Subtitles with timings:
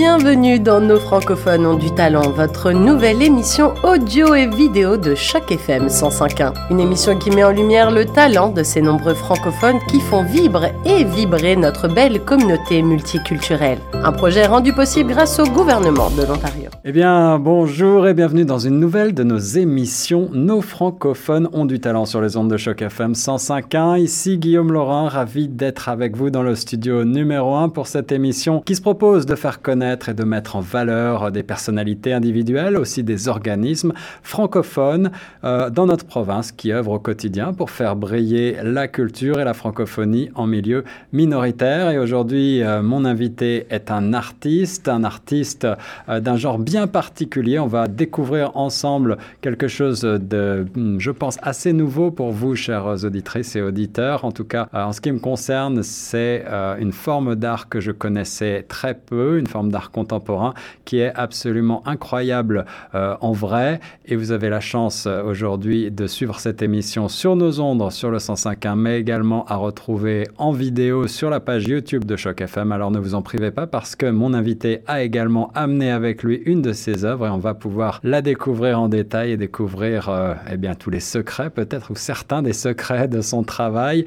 [0.00, 5.52] Bienvenue dans Nos francophones ont du talent, votre nouvelle émission audio et vidéo de Choc
[5.52, 6.54] FM 105.1.
[6.70, 10.72] Une émission qui met en lumière le talent de ces nombreux francophones qui font vibrer
[10.86, 13.76] et vibrer notre belle communauté multiculturelle.
[13.92, 16.70] Un projet rendu possible grâce au gouvernement de l'Ontario.
[16.82, 21.78] Eh bien, bonjour et bienvenue dans une nouvelle de nos émissions Nos francophones ont du
[21.78, 24.00] talent sur les ondes de Choc FM 105.1.
[24.00, 28.62] Ici Guillaume Laurent, ravi d'être avec vous dans le studio numéro 1 pour cette émission
[28.64, 33.02] qui se propose de faire connaître et de mettre en valeur des personnalités individuelles, aussi
[33.02, 33.92] des organismes
[34.22, 35.10] francophones
[35.44, 39.54] euh, dans notre province qui œuvrent au quotidien pour faire briller la culture et la
[39.54, 41.90] francophonie en milieu minoritaire.
[41.90, 45.66] Et aujourd'hui, euh, mon invité est un artiste, un artiste
[46.08, 47.58] euh, d'un genre bien particulier.
[47.58, 53.04] On va découvrir ensemble quelque chose de, hmm, je pense, assez nouveau pour vous, chères
[53.04, 54.24] auditrices et auditeurs.
[54.24, 56.44] En tout cas, en ce qui me concerne, c'est
[56.78, 61.86] une forme d'art que je connaissais très peu, une forme d'art contemporain qui est absolument
[61.86, 63.80] incroyable euh, en vrai.
[64.06, 68.10] Et vous avez la chance euh, aujourd'hui de suivre cette émission sur nos ondes, sur
[68.10, 72.72] le 105.1, mais également à retrouver en vidéo sur la page YouTube de Choc FM.
[72.72, 76.42] Alors ne vous en privez pas parce que mon invité a également amené avec lui
[76.44, 80.34] une de ses œuvres et on va pouvoir la découvrir en détail et découvrir euh,
[80.50, 84.04] eh bien, tous les secrets peut-être ou certains des secrets de son travail.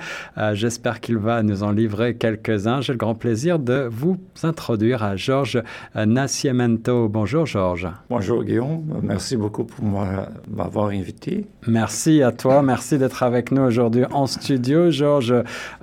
[0.54, 2.82] J'espère qu'il va nous en livrer quelques-uns.
[2.82, 7.10] J'ai le grand plaisir de vous introduire à Georges euh, Nascimento.
[7.10, 7.88] Bonjour Georges.
[8.10, 11.46] Bonjour Guillaume, merci beaucoup pour m'avoir invité.
[11.68, 14.92] Merci à toi, merci d'être avec nous aujourd'hui en studio.
[14.92, 15.34] Georges,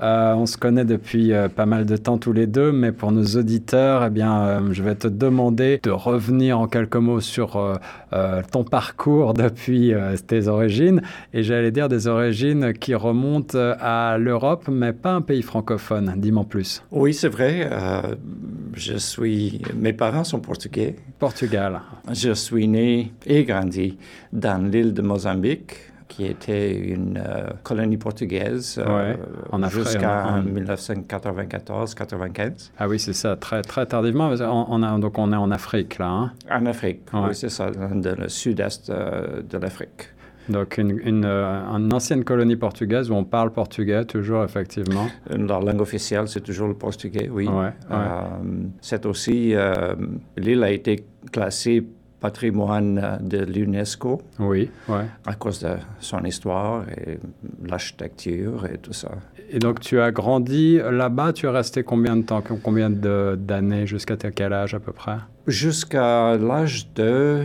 [0.03, 3.13] euh, on se connaît depuis euh, pas mal de temps tous les deux, mais pour
[3.13, 7.79] nos auditeurs, eh bien, je vais te demander de revenir en quelques mots sur
[8.53, 9.93] ton parcours depuis
[10.27, 11.03] tes origines.
[11.33, 16.15] Et j'allais dire des origines qui remontent à l'Europe, mais pas un pays francophone.
[16.17, 16.83] Dis-moi plus.
[16.91, 17.71] Oui, c'est vrai.
[18.75, 20.97] je suis mes parents sont portugais.
[21.19, 21.81] Portugal.
[22.13, 23.99] Je suis né et grandi
[24.33, 29.15] dans l'île de Mozambique qui était une euh, colonie portugaise euh,
[29.53, 32.73] en jusqu'en 1994-95.
[32.79, 34.29] Ah oui, c'est ça, très, très tardivement.
[34.29, 36.09] On, a, donc on est en Afrique, là.
[36.09, 36.33] Hein?
[36.51, 40.09] En Afrique, oui, c'est ça, dans le sud-est euh, de l'Afrique.
[40.51, 45.07] Donc une, euh, ancienne colonie portugaise où on parle portugais toujours, effectivement.
[45.29, 47.49] La langue officielle, c'est toujours le portugais, oui.
[47.91, 48.23] Euh,
[48.81, 49.95] c'est aussi, euh,
[50.37, 51.87] l'île a été classée
[52.19, 54.21] patrimoine de l'UNESCO.
[54.41, 55.07] Oui, ouais.
[55.27, 57.19] À cause de son histoire et
[57.67, 59.13] l'architecture et tout ça.
[59.49, 61.33] Et donc, tu as grandi là-bas.
[61.33, 65.17] Tu es resté combien de temps, combien d'années, jusqu'à quel âge à peu près?
[65.47, 67.45] Jusqu'à l'âge de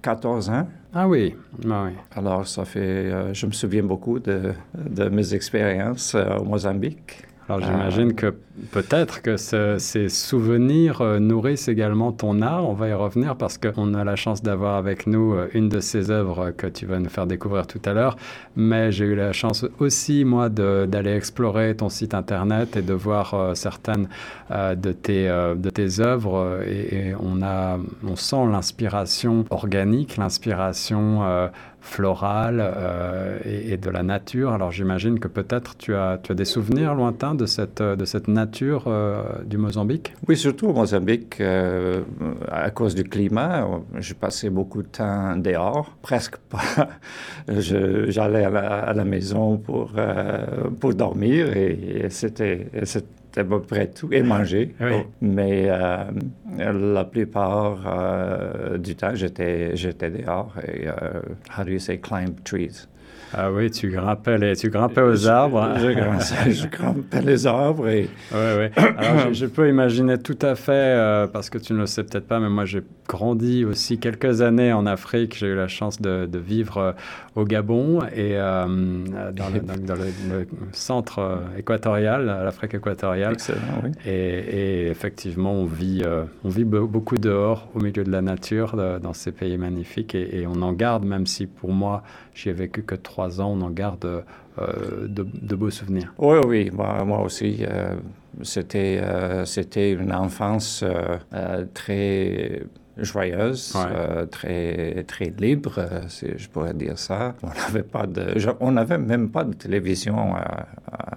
[0.00, 0.68] 14 ans.
[0.92, 1.34] Ah oui,
[1.70, 1.92] ah oui.
[2.12, 7.27] Alors, ça fait, euh, je me souviens beaucoup de, de mes expériences euh, au Mozambique.
[7.48, 8.34] Alors j'imagine que
[8.72, 12.68] peut-être que ces souvenirs euh, nourrissent également ton art.
[12.68, 15.80] On va y revenir parce qu'on a la chance d'avoir avec nous euh, une de
[15.80, 18.16] ces œuvres que tu vas nous faire découvrir tout à l'heure.
[18.54, 23.32] Mais j'ai eu la chance aussi, moi, d'aller explorer ton site internet et de voir
[23.32, 24.08] euh, certaines
[24.50, 26.62] de, tes, de tes œuvres.
[26.66, 31.50] Et, on, a, on sent l'inspiration organique, l'inspiration
[31.88, 34.52] florale euh, et, de la nature.
[34.52, 38.28] Alors j'imagine que peut-être tu as, tu as des souvenirs lointains de cette, de cette
[38.28, 40.14] nature euh, du Mozambique?
[40.28, 42.02] Oui, surtout au Mozambique, euh,
[42.50, 43.66] à cause du climat.
[43.98, 46.88] Je passais beaucoup de temps dehors, presque pas.
[47.48, 49.92] J'allais à, la maison pour,
[50.80, 52.68] pour dormir et, et c'était
[53.38, 54.74] à peu près tout et manger.
[55.20, 56.04] Mais euh,
[56.58, 61.20] la plupart euh, du temps, j'étais, j'étais dehors et, euh,
[61.56, 62.88] how do you say, climb trees?
[63.34, 65.68] Ah oui, tu grimpais, les, tu grimpais aux arbres.
[65.76, 68.08] Je, je, grimpais, les arbres et...
[68.32, 68.84] Oui, oui.
[68.96, 72.26] Alors, je, peux imaginer tout à fait, euh, parce que tu ne le sais peut-être
[72.26, 75.36] pas, mais moi, j'ai grandi aussi quelques années en Afrique.
[75.36, 76.92] J'ai eu la chance de, de vivre euh,
[77.36, 78.66] au Gabon et euh,
[79.32, 83.34] dans, le, dans, le, centre équatorial, l'Afrique équatoriale.
[83.34, 83.90] Excellent, oui.
[84.06, 86.02] Et, et, effectivement, on vit,
[86.44, 90.46] on vit beaucoup dehors, au milieu de la nature, dans ces pays magnifiques, et, et
[90.46, 92.02] on en garde, même si pour moi,
[92.38, 94.04] j'y ai vécu que trois ans, on en garde
[94.58, 96.14] euh, de, beaux souvenirs.
[96.18, 97.64] Oui, oui, moi, aussi.
[97.68, 97.96] Euh,
[98.42, 100.84] c'était, euh, c'était une enfance
[101.74, 102.62] très
[102.98, 107.34] joyeuse, euh, très, très libre, euh, si je pourrais dire ça.
[107.42, 110.66] On n'avait pas de, on n'avait même pas de télévision à,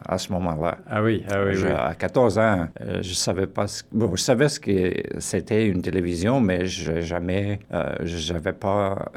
[0.08, 0.78] à, ce moment-là.
[0.90, 2.68] Ah oui, ah oui, À 14 ans,
[3.02, 7.60] je savais pas, bon, je savais ce que c'était une télévision, mais je jamais,
[8.02, 9.12] j'avais pas,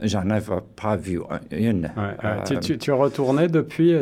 [0.00, 1.90] j'en avais pas vu une.
[2.46, 3.94] tu, tu, tu, es retourné depuis,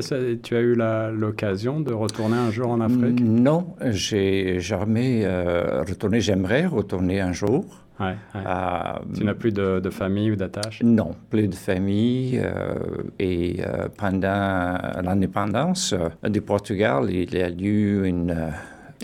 [0.42, 3.20] tu as eu l'occasion de retourner un jour en Afrique?
[3.20, 7.73] Non, j'ai jamais retourné, j'aimerais retourner un jour.
[8.00, 10.82] Ouais, euh, tu n'as plus de, famille ou d'attache?
[10.82, 12.40] Non, plus de famille.
[12.42, 12.74] Euh,
[13.18, 15.94] et euh, pendant l'indépendance
[16.24, 18.52] du Portugal, il y a eu une,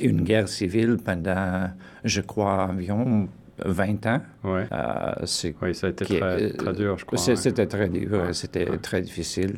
[0.03, 1.71] une guerre civile pendant,
[2.03, 3.29] je crois, environ
[3.65, 4.21] 20 ans.
[4.45, 4.67] Ouais.
[5.63, 7.19] oui, ça a été très, très, dur, je crois.
[7.19, 9.55] C'était très dur, c'était très difficile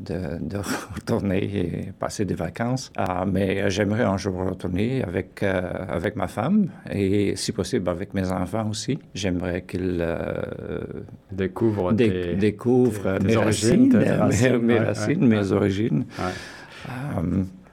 [0.00, 0.58] de,
[0.94, 2.92] retourner et passer des vacances.
[2.96, 8.14] Ah, mais j'aimerais un jour retourner avec, euh, avec ma femme et, si possible, avec
[8.14, 8.98] mes enfants aussi.
[9.14, 10.78] J'aimerais qu'ils euh,
[11.30, 13.96] découvrent, découvrent mes, origines,
[14.62, 16.04] mes, racines, mes origines.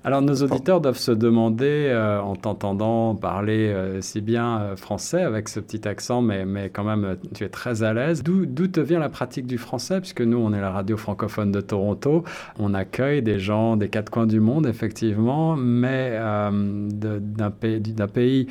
[0.08, 5.22] Alors nos auditeurs doivent se demander, euh, en t'entendant parler euh, si bien euh, français
[5.22, 8.80] avec ce petit accent, mais, mais quand même tu es très à l'aise, d'où te
[8.80, 10.00] vient la pratique du français?
[10.00, 12.24] Puisque nous, on est la radio francophone de Toronto,
[12.58, 16.18] on accueille des gens des quatre coins du monde, effectivement, mais
[16.54, 17.82] d'un pays,
[18.14, 18.48] pays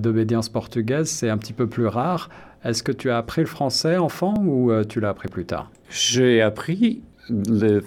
[0.00, 2.30] d'obédience portugaise, c'est un petit peu plus rare.
[2.64, 5.70] Est-ce que tu as appris le français enfant ou tu l'as appris plus tard?
[5.88, 7.82] J'ai appris le,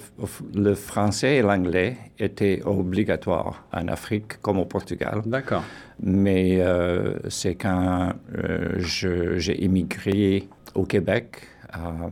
[0.76, 5.22] français et l'anglais étaient obligatoires en Afrique comme au Portugal.
[5.26, 5.64] D'accord.
[6.02, 12.10] Mais euh, c'est quand euh, j'ai immigré au Québec, à,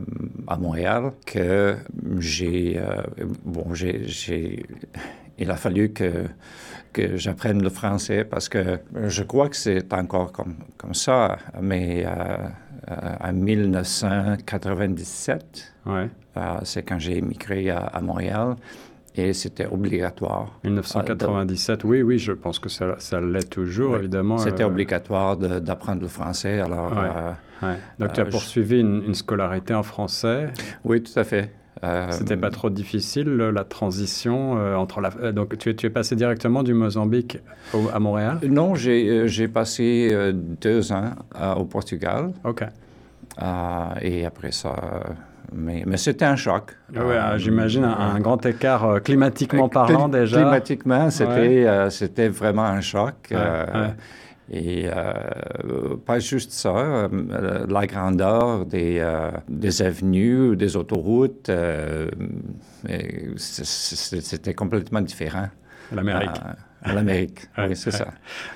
[0.56, 1.76] Montréal, que
[2.18, 2.78] j'ai...
[2.78, 3.02] Euh,
[3.44, 4.64] bon, j'ai...
[5.40, 6.24] Il a fallu que,
[6.92, 12.04] que j'apprenne le français parce que je crois que c'est encore comme, comme ça, mais
[13.20, 16.08] en 1997, ouais.
[16.38, 18.56] Euh, c'est quand j'ai émigré à, Montréal
[19.14, 20.58] et c'était obligatoire.
[20.64, 24.38] 1997, oui, oui, je pense que ça, ça l'est toujours, évidemment.
[24.38, 26.60] C'était euh, obligatoire d'apprendre le français.
[26.60, 30.50] Alors, euh, Donc, tu as poursuivi une, scolarité en français
[30.84, 31.52] Oui, tout à fait.
[32.10, 35.10] C'était pas trop difficile la transition entre la.
[35.30, 37.38] Donc tu es, tu es passé directement du Mozambique
[37.94, 38.40] à Montréal?
[38.48, 41.12] Non, j'ai passé deux ans
[41.56, 42.32] au Portugal.
[42.42, 42.64] Ok.
[44.02, 44.74] et après ça,
[45.52, 46.76] mais, mais c'était un choc.
[46.94, 50.40] Ah oui, ah, J'imagine un, grand écart euh, climatiquement parlant déjà.
[50.40, 53.14] Climatiquement, c'était euh, c'était vraiment un choc.
[53.32, 53.88] Euh,
[54.50, 54.88] et
[56.06, 57.08] pas juste ça,
[57.68, 59.06] la grandeur des,
[59.46, 61.50] des avenues, des autoroutes,
[63.36, 65.48] c'était complètement différent.
[65.92, 66.40] L'Amérique.
[66.82, 68.06] À l'Amérique, oui, c'est ça.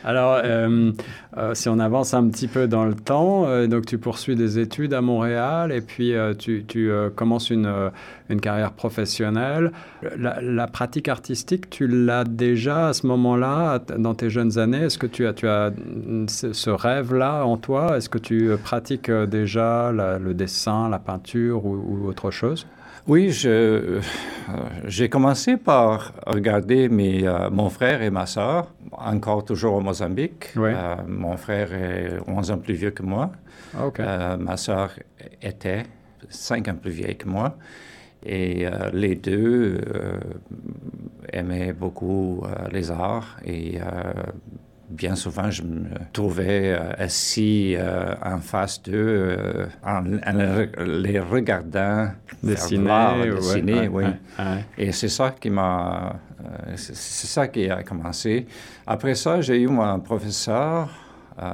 [0.04, 0.92] Alors, euh,
[1.36, 4.60] euh, si on avance un petit peu dans le temps, euh, donc tu poursuis des
[4.60, 7.90] études à Montréal et puis tu, tu commences une,
[8.28, 9.72] une, carrière professionnelle.
[10.16, 14.84] La, pratique artistique, tu l'as déjà à ce moment-là, dans tes jeunes années?
[14.84, 15.72] Est-ce que tu as, tu as
[16.28, 17.96] ce rêve-là en toi?
[17.96, 22.66] Est-ce que tu pratiques déjà le dessin, la peinture ou autre chose?
[23.08, 24.00] Oui, euh,
[24.86, 30.50] j'ai commencé par regarder mes, euh, mon frère et ma soeur, encore toujours au Mozambique.
[30.56, 33.32] Euh, mon frère est 11 ans plus vieux que moi.
[33.98, 34.90] Ah, ma soeur
[35.40, 35.82] était
[36.28, 37.56] 5 ans plus vieille que moi.
[38.24, 39.80] Et les deux
[41.32, 43.80] aimaient beaucoup les arts et
[44.92, 50.02] bien souvent, je me trouvais euh, assis euh, en face d'eux, euh, en,
[50.84, 52.08] les regardant
[52.42, 53.30] dessiner.
[53.34, 54.04] dessiner oui.
[54.78, 56.16] Et c'est ça qui m'a,
[56.76, 58.46] c'est ça qui a commencé.
[58.86, 60.88] Après ça, j'ai eu mon professeur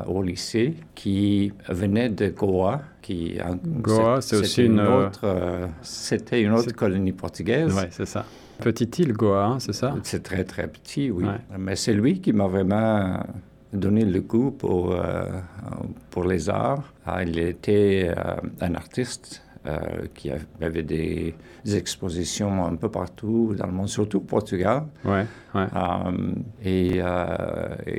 [0.06, 2.80] au lycée qui venait de Goa.
[3.00, 3.38] Qui,
[3.80, 7.72] Goa, c'est aussi une, autre, c'était une autre colonie portugaise.
[7.74, 8.24] Oui, c'est ça.
[8.60, 9.94] Petite île, Goa, hein, c'est ça?
[10.02, 11.24] C'est très, très petit, oui.
[11.58, 13.20] Mais c'est lui qui m'a vraiment
[13.72, 15.26] donné le goût pour, euh,
[16.10, 16.92] pour les arts.
[17.06, 19.78] Ah, il était euh, un artiste euh,
[20.14, 21.34] qui avait des,
[21.70, 24.84] expositions un peu partout dans le monde, surtout au Portugal.
[25.04, 25.66] Ouais, ouais.
[26.64, 27.02] et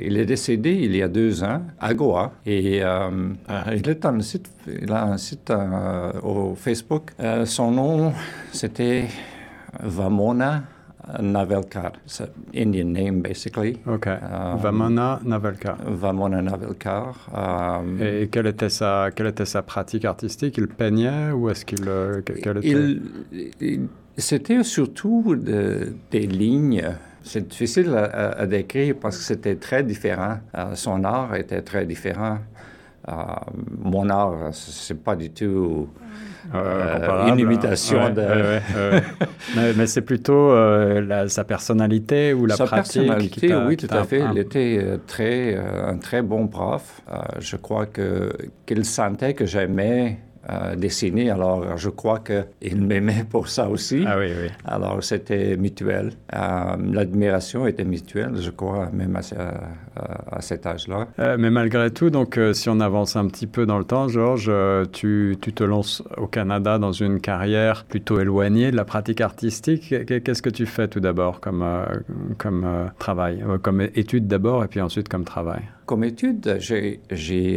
[0.06, 2.32] il est décédé il y a deux ans à Goa.
[2.44, 5.52] Et il, est un site, il a un site
[6.24, 7.12] au Facebook.
[7.44, 8.12] son nom,
[8.52, 9.04] c'était
[9.78, 10.64] Vamona
[11.18, 11.94] Navelkar.
[12.04, 13.80] It's an Indian name, basically.
[13.86, 14.06] OK.
[14.06, 15.78] Um, Vamona Navelkar.
[15.98, 17.14] Vamona Navelkar.
[17.34, 20.58] Um, et quelle était, sa, quelle était sa pratique artistique?
[20.58, 21.88] Il peignait ou est-ce qu'il...
[21.88, 23.80] Euh, était...
[24.16, 26.84] c'était surtout des lignes.
[27.22, 30.38] C'est difficile à, décrire parce que c'était très différent.
[30.56, 32.38] Euh, son art était très différent.
[33.78, 35.84] mon art, c'est pas du tout euh,
[36.52, 38.60] une imitation de...
[39.76, 44.22] mais, c'est plutôt la, sa personnalité ou la sa pratique personnalité, oui, tout à fait.
[44.32, 47.02] Il était très, un très bon prof.
[47.38, 48.32] je crois que
[48.66, 50.18] qu'il sentait que j'aimais
[50.76, 51.30] dessiner.
[51.30, 54.04] Alors, je crois qu'il m'aimait pour ça aussi.
[54.06, 54.48] Ah oui, oui.
[54.64, 56.12] Alors, c'était mutuel.
[56.34, 61.08] Euh, l'admiration était mutuelle, je crois, même à, cet âge-là.
[61.18, 64.08] Euh, mais malgré tout, donc, euh, si on avance un petit peu dans le temps,
[64.08, 64.52] Georges,
[64.92, 69.94] tu, tu, te lances au Canada dans une carrière plutôt éloignée de la pratique artistique.
[70.06, 71.64] Qu'est-ce que tu fais tout d'abord comme,
[72.38, 75.62] comme travail Comme étude d'abord et puis ensuite comme travail?
[75.90, 77.00] Comme étude, j'ai,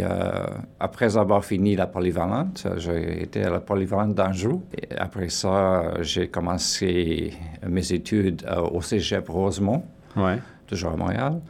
[0.02, 0.48] euh,
[0.80, 4.64] après avoir fini la polyvalente, j'ai été à la polyvalente d'Anjou.
[4.76, 9.84] Et après ça, j'ai commencé mes études euh, au Cégep Rosemont,
[10.18, 10.40] ouais.
[10.66, 11.42] toujours à Montréal.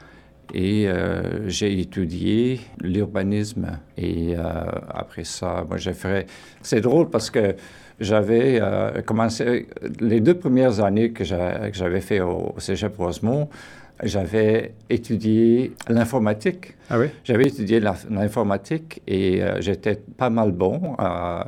[0.54, 3.80] Et euh, j'ai étudié l'urbanisme.
[3.98, 4.36] Et
[4.94, 6.28] après ça, moi, j'ai fait...
[6.62, 7.56] C'est drôle parce que
[8.02, 8.62] j'avais
[9.06, 9.70] commencé...
[10.02, 13.48] Les deux premières années que j'avais fait au Cégep Rosemont,
[14.02, 16.76] j'avais étudié l'informatique.
[16.90, 17.08] Ah oui?
[17.24, 21.44] J'avais étudié l'informatique et euh, j'étais pas mal bon, euh,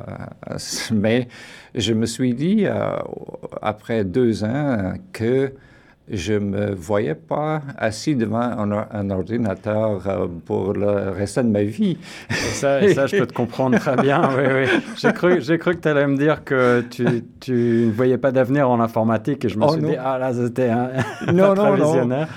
[0.94, 1.28] mais
[1.74, 2.98] je me suis dit, euh,
[3.62, 5.54] après deux ans, que
[6.10, 11.98] je me voyais pas assis devant un, ordinateur euh, pour le reste de ma vie.
[12.30, 14.22] ça, ça, je peux te comprendre très bien.
[14.38, 14.82] Oui, oui.
[14.98, 17.06] J'ai cru, j'ai cru que tu allais me dire que tu,
[17.40, 20.34] tu ne voyais pas d'avenir en informatique et je me oh, suis dit, ah là,
[20.34, 20.90] c'était un,
[21.34, 22.28] non, non, non.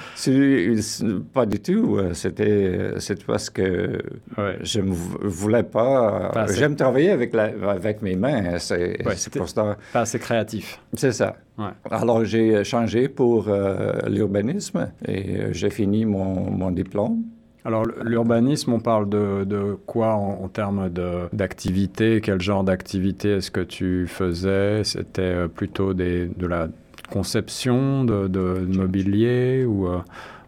[1.34, 1.98] pas du tout.
[2.14, 3.98] C'était, c'est parce que
[4.62, 6.32] je ne voulais pas.
[6.54, 8.58] J'aime travailler avec, la, avec mes mains.
[8.58, 9.76] C'est, c'est pour ça.
[9.92, 10.80] Pas assez créatif.
[10.94, 11.36] C'est ça.
[11.90, 13.57] Alors, j'ai changé pour euh,
[14.08, 17.22] l'urbanisme et euh, j'ai fini mon, mon, diplôme.
[17.64, 20.90] Alors, l'urbanisme, on parle de, de quoi en, termes
[21.32, 22.20] d'activité?
[22.22, 24.84] Quel genre d'activité est-ce que tu faisais?
[24.84, 26.68] C'était euh, plutôt des, de la
[27.10, 29.88] conception de, de mobilier ou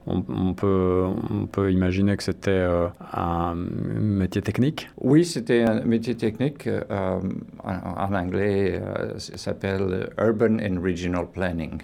[0.06, 4.90] on, peut, on peut imaginer que c'était euh, un métier technique?
[5.00, 6.66] Oui, c'était un métier technique.
[6.66, 7.20] Euh,
[7.62, 11.78] en, anglais, euh, ça s'appelle Urban and Regional Planning.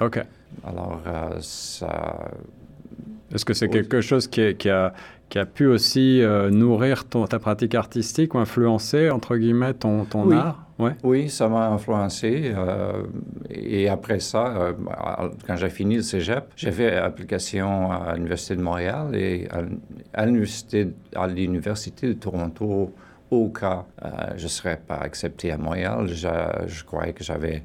[0.00, 0.20] OK.
[0.64, 1.00] Alors,
[1.40, 2.30] ça...
[3.34, 4.92] Est-ce que c'est quelque chose qui, qui, a,
[5.28, 10.30] qui a pu aussi nourrir ton, ta pratique artistique ou influencer, entre guillemets, ton, ton
[10.32, 10.70] art?
[11.02, 12.52] Oui, ça m'a influencé.
[12.54, 13.02] Euh,
[13.50, 14.72] et après ça, euh,
[15.46, 19.48] quand j'ai fini le cégep, j'ai fait application à l'Université de Montréal et
[20.14, 22.92] à l'Université, à l'Université de Toronto
[23.30, 26.08] au cas euh, je ne serais pas accepté à Montréal.
[26.08, 26.28] Je,
[26.66, 27.62] je croyais que j'avais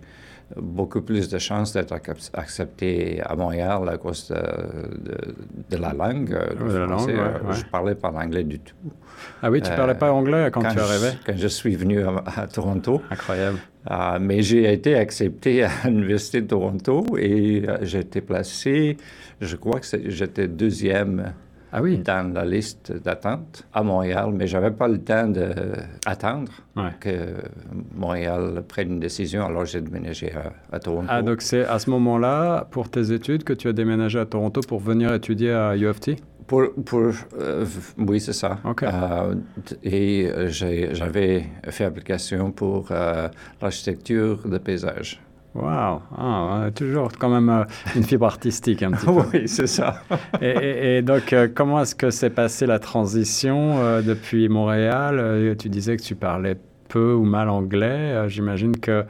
[0.55, 1.93] beaucoup plus de chances d'être
[2.33, 6.29] accepté à Montréal à cause de, la langue.
[6.29, 7.11] De la langue
[7.51, 8.75] Je ne parlais pas l'anglais du tout.
[9.41, 11.13] Ah oui, tu ne parlais pas anglais quand, tu arrivais?
[11.25, 13.01] quand je suis venu à, Toronto.
[13.09, 13.59] Incroyable.
[14.21, 18.97] Mais j'ai été accepté à l'Université de Toronto et euh, j'ai été placé,
[19.41, 21.33] je crois que j'étais deuxième
[21.77, 21.97] ah oui.
[21.97, 26.51] dans la liste d'attente à Montréal, mais je n'avais pas le temps d'attendre
[27.01, 27.09] que
[27.93, 30.31] Montréal prenne une décision, alors j'ai déménagé
[30.71, 31.07] à, Toronto.
[31.09, 34.61] Ah, donc c'est à ce moment-là, pour tes études, que tu as déménagé à Toronto
[34.65, 36.15] pour venir étudier à UFT
[36.47, 37.65] pour, pour euh,
[37.97, 38.59] oui, c'est ça.
[38.83, 39.35] Euh,
[39.83, 43.27] et j'avais fait application pour euh,
[43.61, 45.21] l'architecture de paysage.
[45.55, 49.11] Wow, ah, toujours quand même une fibre artistique un petit peu.
[49.33, 50.01] oui, c'est ça.
[50.41, 55.55] et, donc, comment est-ce que s'est passée la transition depuis Montréal?
[55.57, 56.57] Tu disais que tu parlais
[56.89, 58.27] peu ou mal anglais.
[58.27, 59.05] J'imagine que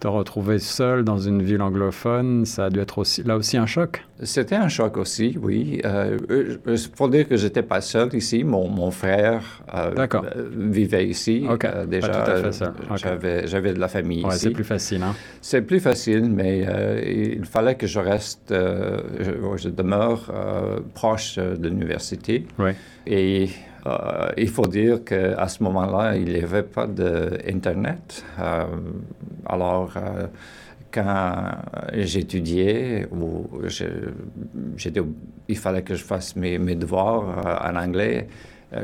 [0.00, 3.66] te retrouver seul dans une ville anglophone, ça a dû être aussi, là aussi un
[3.66, 4.02] choc?
[4.22, 5.80] C'était un choc aussi, oui.
[5.84, 11.06] Euh, euh pour dire que j'étais pas seul ici, mon, mon frère euh, euh vivait
[11.06, 11.46] ici.
[11.46, 12.72] Euh, déjà, seul.
[12.96, 14.40] J'avais, j'avais de la famille ouais, ici.
[14.40, 15.14] C'est plus facile, hein?
[15.40, 16.66] C'est plus facile, mais
[17.06, 20.32] il fallait que je reste, je, je, demeure
[20.94, 22.46] proche de l'université.
[22.58, 22.70] Oui.
[23.06, 23.48] Et
[23.86, 28.24] euh, il faut dire qu'à ce moment-là, il n'y avait pas d'Internet.
[28.38, 28.64] Euh,
[29.46, 30.26] alors, euh,
[30.92, 31.44] quand
[31.94, 33.06] j'étudiais,
[35.48, 38.26] il fallait que je fasse mes, devoirs en anglais.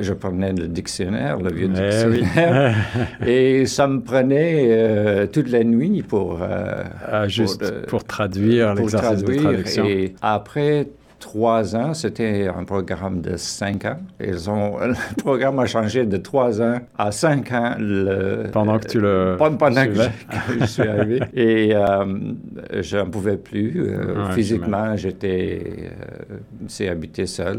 [0.01, 2.75] Je prenais le dictionnaire, le vieux eh dictionnaire,
[3.27, 9.85] et ça me prenait toute la nuit pour, ah, juste pour, traduire l'exercice de traduction.
[9.85, 10.89] Et après
[11.27, 11.93] trois ans.
[11.93, 13.99] C'était un programme de cinq ans.
[14.21, 17.75] Ils ont, le programme a changé de trois ans à cinq ans.
[17.79, 19.35] Le, pendant que tu le.
[19.37, 19.95] Pendant que
[20.61, 21.21] je, suis arrivé.
[21.35, 22.05] Et euh,
[22.81, 23.73] je n'en pouvais plus.
[23.77, 25.91] Euh, physiquement, j'étais.
[26.31, 26.37] Euh,
[26.69, 27.59] c'est habité seul,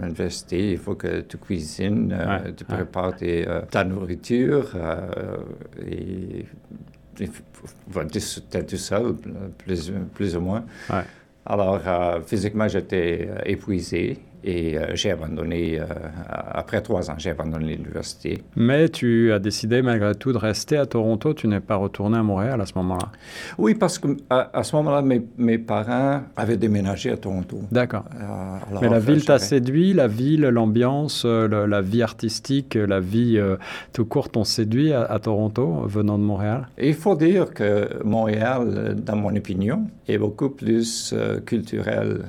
[0.00, 0.70] l'université.
[0.70, 2.16] Il faut que tu cuisines,
[2.56, 3.14] tu prépares
[3.68, 4.76] ta nourriture.
[5.84, 6.46] et
[7.16, 9.14] tu es tout seul,
[9.58, 10.64] plus, plus ou moins.
[11.44, 14.18] Alors, euh, physiquement, j'étais euh, épuisé.
[14.44, 15.84] Et euh, j'ai abandonné, euh,
[16.26, 18.42] après trois ans, j'ai abandonné l'université.
[18.56, 22.22] Mais tu as décidé malgré tout de rester à Toronto, tu n'es pas retourné à
[22.22, 23.12] Montréal à ce moment-là
[23.58, 27.60] Oui, parce que à, ce moment-là, mes, mes, parents avaient déménagé à Toronto.
[27.70, 28.04] D'accord.
[28.20, 33.40] Euh, Mais la ville t'a séduit, la ville, l'ambiance, la vie artistique, la vie
[33.92, 36.68] tout court t'ont séduit à, à, Toronto, venant de Montréal?
[36.78, 41.14] Il faut dire que Montréal, dans mon opinion, est beaucoup plus
[41.46, 42.22] culturel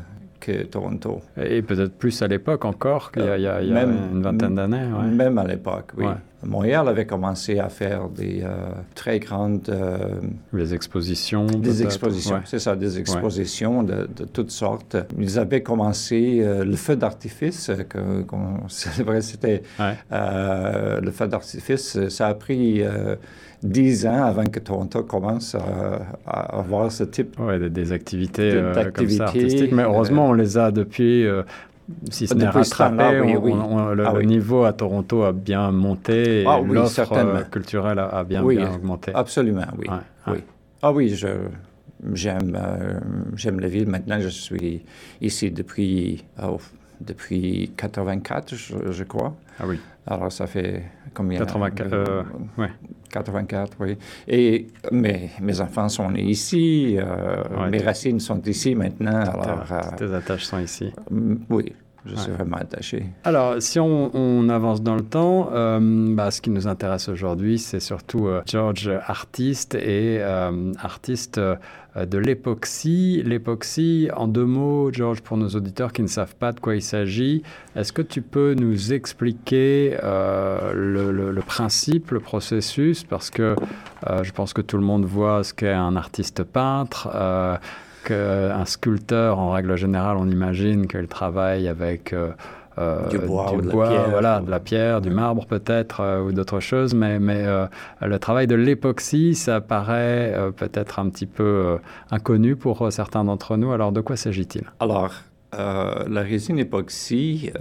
[0.70, 1.22] Toronto.
[1.38, 4.88] Et peut-être plus à l'époque encore qu'il y a, une vingtaine d'années.
[5.12, 6.06] Même à l'époque, oui.
[6.46, 9.70] Montréal avait commencé à faire des euh, très grandes...
[9.70, 10.20] Euh,
[10.52, 11.46] des expositions.
[11.46, 14.98] Des expositions, c'est ça, des expositions de, toutes sortes.
[15.18, 17.72] Ils avaient commencé euh, le feu d'artifice,
[18.68, 19.64] c'est vrai, c'était...
[20.12, 22.84] le feu d'artifice, ça a pris
[23.64, 29.10] dix ans avant que Toronto commence à, avoir ce type ouais, des, activités, euh, comme
[29.10, 29.72] ça, artistiques.
[29.72, 31.44] Mais heureusement, on les a depuis, euh,
[32.10, 37.12] si ce n'est rattrapé, le, ah niveau à Toronto a bien monté ah, oui, l'offre
[37.14, 39.12] euh, culturelle a, bien, bien, augmenté.
[39.14, 39.88] Absolument, oui.
[40.28, 40.38] oui.
[40.82, 41.28] Ah oui, je,
[42.14, 42.58] j'aime,
[43.36, 43.88] j'aime la ville.
[43.88, 44.84] Maintenant, je suis
[45.22, 46.58] ici depuis, oh,
[47.02, 49.36] depuis 84, je, je crois.
[49.60, 49.80] Ah oui.
[50.06, 50.84] Alors, ça fait
[51.14, 52.24] combien 84, euh,
[52.58, 52.72] ouais.
[53.10, 53.98] 84, oui.
[54.28, 59.22] Et mes, mes enfants sont nés ici, euh, mes racines sont ici maintenant.
[59.22, 60.92] Alors, euh, tes attaches sont ici.
[61.50, 61.74] Oui,
[62.06, 63.06] je suis vraiment attaché.
[63.24, 65.50] Alors, si on, avance dans le temps,
[66.16, 70.22] bah, ce qui nous intéresse aujourd'hui, c'est surtout George, artiste et
[70.82, 71.40] artiste
[71.96, 73.22] euh, de l'époxy.
[73.24, 76.82] L'époxy, en deux mots, George, pour nos auditeurs qui ne savent pas de quoi il
[76.82, 77.44] s'agit,
[77.76, 83.04] est-ce que tu peux nous expliquer euh, le, principe, le processus?
[83.04, 83.56] Parce que
[84.10, 87.10] euh, je pense que tout le monde voit ce qu'est un artiste peintre.
[88.04, 92.14] Qu'un sculpteur, en règle générale, on imagine qu'il travaille avec
[92.80, 96.24] euh, du bois, ou de la pierre, voilà, de la pierre, du marbre peut-être euh,
[96.24, 97.68] ou d'autres choses, mais, mais euh,
[98.02, 101.78] le travail de l'époxy, ça paraît peut-être un petit peu
[102.10, 103.72] inconnu pour certains d'entre nous.
[103.72, 104.64] Alors de quoi s'agit-il?
[104.80, 105.14] Alors,
[105.52, 107.52] la résine époxy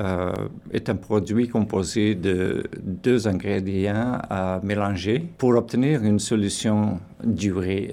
[0.73, 7.91] est un produit composé de deux ingrédients à mélanger pour obtenir une solution durée,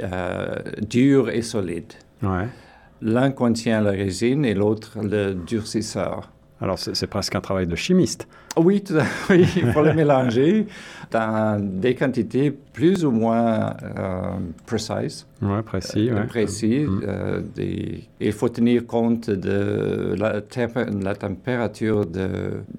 [0.90, 1.94] dure et solide.
[2.22, 2.48] Ouais.
[3.02, 6.30] L'un contient la résine et l'autre le durcisseur.
[6.62, 8.28] Alors, c'est presque un travail de chimiste.
[8.58, 8.96] Oui, tout
[9.30, 10.68] oui il faut le mélanger
[11.10, 14.24] dans des quantités plus ou moins euh,
[14.66, 15.26] précises.
[15.42, 16.10] Oui, précis.
[16.10, 16.80] Euh, précis.
[16.80, 17.02] Mm.
[17.08, 17.42] Euh,
[18.20, 20.42] il faut tenir compte de la,
[21.02, 22.28] la température de,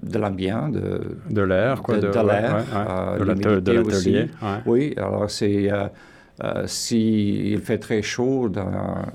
[0.03, 1.01] de l'ambiance, de,
[1.31, 1.95] de l'air, quoi.
[1.97, 4.27] De, de l'air, de l'atelier.
[4.67, 5.71] Oui, alors c'est...
[6.65, 9.05] S'il fait très chaud dans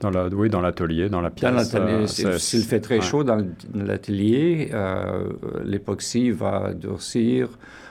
[0.00, 1.74] dans la, oui, dans l'atelier, dans la pièce.
[1.74, 5.32] Euh, s'il fait très chaud dans l'atelier, euh,
[5.64, 7.50] l'époxy va durcir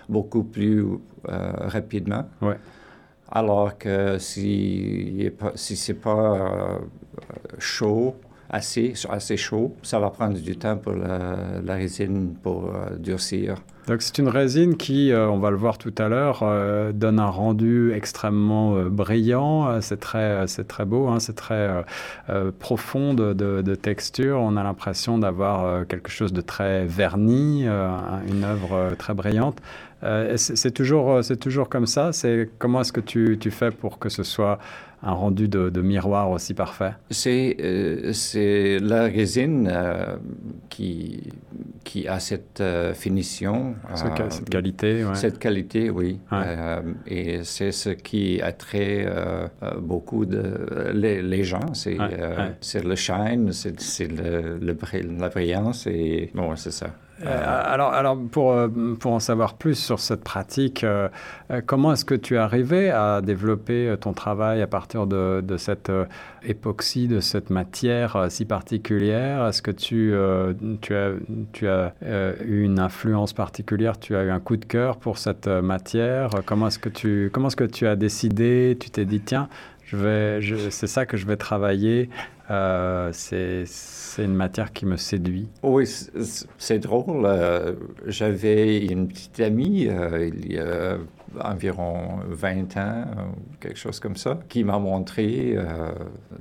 [0.10, 0.84] beaucoup plus
[1.30, 2.28] euh, rapidement.
[2.42, 2.58] Ouais.
[3.32, 6.80] Alors que si, si ce n'est pas
[7.58, 8.16] chaud,
[8.50, 13.56] assez, assez chaud, ça va prendre du temps pour la, la résine pour durcir.
[13.88, 17.20] Donc c'est une résine qui, euh, on va le voir tout à l'heure, euh, donne
[17.20, 19.82] un rendu extrêmement euh, brillant.
[19.82, 21.84] C'est très, c'est très beau, hein, c'est très
[22.60, 24.38] profond de, de, texture.
[24.40, 29.62] On a l'impression d'avoir quelque chose de très verni, une œuvre très brillante.
[30.36, 32.12] C'est toujours, c'est toujours comme ça.
[32.12, 34.60] C'est comment est-ce que tu, tu fais pour que ce soit
[35.04, 36.94] un rendu de, miroir aussi parfait?
[37.10, 40.16] C'est euh, la résine euh,
[40.70, 41.24] qui,
[41.84, 43.76] qui a cette euh, finition.
[43.96, 46.20] cette qualité, Cette qualité, oui.
[47.06, 49.06] et c'est ce qui attrait
[49.80, 51.74] beaucoup de les, gens.
[51.74, 51.98] C'est
[52.84, 56.88] le shine, c'est la brillance et bon, c'est ça.
[57.26, 58.68] Euh, alors, alors pour, euh,
[59.00, 61.08] pour en savoir plus sur cette pratique, euh,
[61.66, 65.92] comment est-ce que tu es arrivé à développer ton travail à partir de, de cette
[66.44, 69.48] époxy, de cette matière si particulière?
[69.48, 70.14] Est-ce que tu,
[70.82, 71.12] tu as,
[71.52, 71.94] tu as
[72.44, 74.00] eu une influence particulière?
[74.00, 76.32] Tu as eu un coup de cœur pour cette matière?
[76.46, 78.78] Comment est-ce que tu, comment est-ce que tu as décidé?
[78.80, 79.48] Tu t'es dit, tiens,
[80.70, 82.10] c'est ça que je vais travailler.
[82.52, 83.66] Euh, c'est
[84.18, 85.48] une matière qui me séduit.
[85.64, 85.88] Oui,
[86.58, 87.26] c'est drôle.
[87.26, 87.74] Euh,
[88.06, 90.98] j'avais une petite amie il y a
[91.42, 93.06] environ 20 ans,
[93.60, 95.92] quelque chose comme ça, qui m'a montré euh,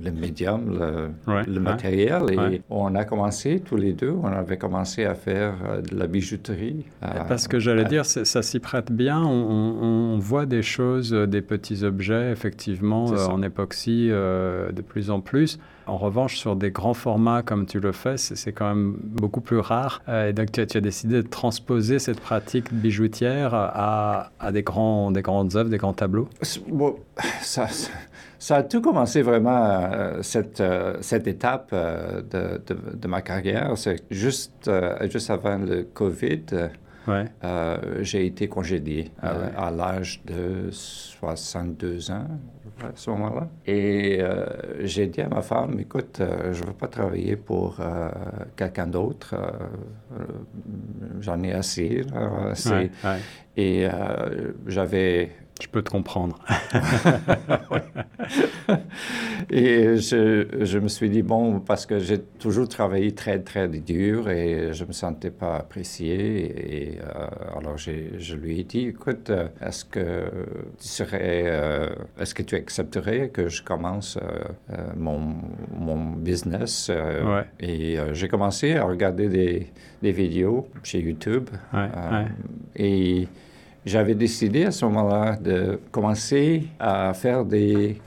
[0.03, 0.79] le médium,
[1.27, 2.23] le, matériel.
[2.31, 6.07] Et on a commencé tous les deux, on avait commencé à faire euh, de la
[6.07, 6.85] bijouterie.
[7.27, 9.21] Parce que j'allais dire, ça s'y prête bien.
[9.23, 15.59] On, voit des choses, des petits objets, effectivement, euh, en époxy de plus en plus.
[15.85, 19.59] En revanche, sur des grands formats comme tu le fais, c'est quand même beaucoup plus
[19.59, 20.01] rare.
[20.07, 25.21] et donc, tu as, décidé de transposer cette pratique bijoutière à, à des grands des
[25.21, 26.29] grandes œuvres, des grands tableaux
[27.41, 27.67] ça,
[28.39, 32.61] ça, a tout commencé vraiment, euh, cette, euh, cette étape euh, de,
[32.93, 33.77] de, ma carrière.
[33.77, 34.69] C'est juste,
[35.09, 36.43] juste avant le COVID.
[38.01, 42.27] j'ai été congédié ah à l'âge de 62 ans
[42.81, 43.47] à ce moment-là.
[43.65, 44.21] Et
[44.81, 47.77] j'ai dit à ma femme, écoute, je ne veux pas travailler pour
[48.55, 49.35] quelqu'un d'autre.
[51.19, 52.05] J'en ai assez.
[53.55, 53.87] Et
[54.67, 56.39] j'avais je peux te comprendre.
[59.49, 64.29] et je, je, me suis dit, bon, parce que j'ai toujours travaillé très, très dur
[64.29, 66.93] et je ne me sentais pas apprécié.
[66.93, 70.25] Et euh, alors, je lui ai dit, écoute, euh, est-ce que
[70.79, 71.89] tu serais, euh,
[72.19, 74.17] est-ce que tu accepterais que je commence
[74.97, 75.35] mon,
[75.77, 76.91] mon business?
[77.59, 79.67] Et j'ai commencé à regarder des,
[80.01, 81.49] des vidéos chez YouTube.
[81.73, 81.89] Ouais,
[82.75, 83.27] et
[83.85, 87.97] j'avais décidé à ce moment-là de commencer à faire des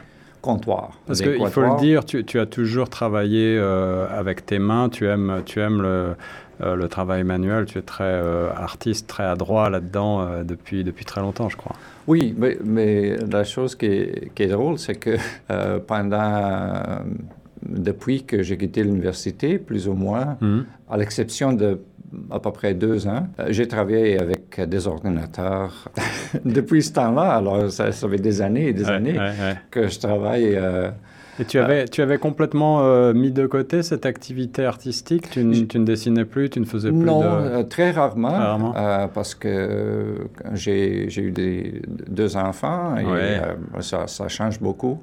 [0.40, 0.92] comptoirs.
[1.06, 5.06] Parce qu'il faut le dire, tu, tu as toujours travaillé euh, avec tes mains, tu
[5.06, 6.14] aimes, tu aimes le,
[6.62, 11.20] euh, le travail manuel, tu es très euh, artiste, très adroit là-dedans depuis, depuis très
[11.20, 11.74] longtemps, je crois.
[12.06, 15.16] Oui, mais, mais la chose qui est, qui est drôle, c'est que
[15.86, 16.72] pendant,
[17.68, 20.60] depuis que j'ai quitté l'université, plus ou moins, mmh.
[20.88, 21.80] à l'exception de
[22.30, 23.26] à peu près deux ans.
[23.38, 25.88] Euh, j'ai travaillé avec des ordinateurs
[26.44, 27.36] depuis ce temps-là.
[27.36, 29.18] Alors, ça, fait des années et des années
[29.70, 30.54] que je travaille.
[30.54, 30.90] Euh,
[31.38, 35.28] et tu avais, tu avais complètement euh, mis de côté cette activité artistique?
[35.30, 38.72] Tu, ne dessinais plus, tu ne faisais plus non, très rarement,
[39.12, 45.02] parce que j'ai eu des, deux enfants et ça, ça, change beaucoup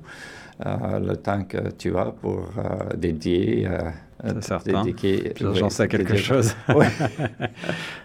[0.65, 2.49] le temps que tu as pour
[2.97, 3.67] dédier
[4.41, 4.83] certain.
[5.39, 6.55] J'en sais quelque chose.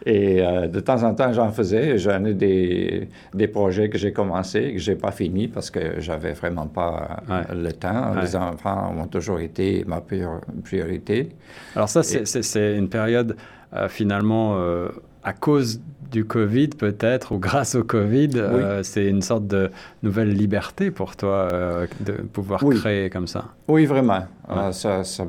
[0.06, 1.98] Et euh, de temps en temps, j'en faisais.
[1.98, 6.00] J'en ai des, des projets que j'ai commencés, que je n'ai pas fini parce que
[6.00, 8.14] j'avais vraiment pas le temps.
[8.20, 11.30] Les enfants ont toujours été ma priorité.
[11.74, 13.36] Alors ça, c'est une période
[13.74, 14.88] euh, finalement euh,
[15.22, 19.70] à cause du Covid peut-être, ou grâce au Covid, euh, c'est une sorte de
[20.02, 23.44] nouvelle liberté pour toi euh, de pouvoir créer comme ça?
[23.68, 24.24] Oui, vraiment.
[24.50, 25.24] Euh, ça, ça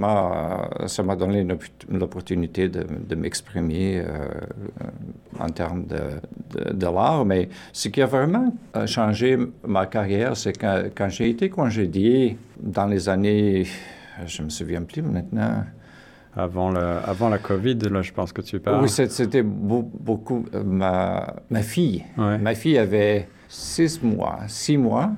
[1.03, 1.45] m'a donné
[1.89, 4.03] l'opportunité de, de m'exprimer
[5.37, 7.25] en termes de, de, l'art.
[7.25, 8.53] Mais ce qui a vraiment
[8.85, 13.65] changé ma carrière, c'est quand, quand j'ai été congédié dans les années,
[14.25, 15.65] je me souviens plus maintenant,
[16.35, 18.83] avant, le, avant la COVID, là, je pense que tu parles.
[18.83, 20.45] Oui, c'était beaucoup.
[20.53, 22.03] Euh, ma, ma fille.
[22.17, 25.11] Ma fille avait six mois, six mois.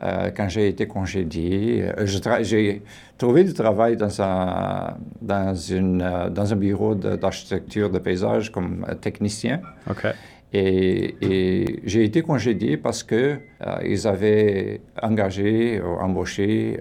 [0.00, 2.06] Euh, quand j'ai été congédié, euh,
[2.42, 2.82] j'ai
[3.16, 9.60] trouvé du travail dans un, dans une, dans un bureau d'architecture de, paysage comme technicien.
[9.90, 10.06] OK.
[10.52, 13.38] Et, et j'ai été congédié parce que
[13.84, 16.78] ils avaient engagé ou embauché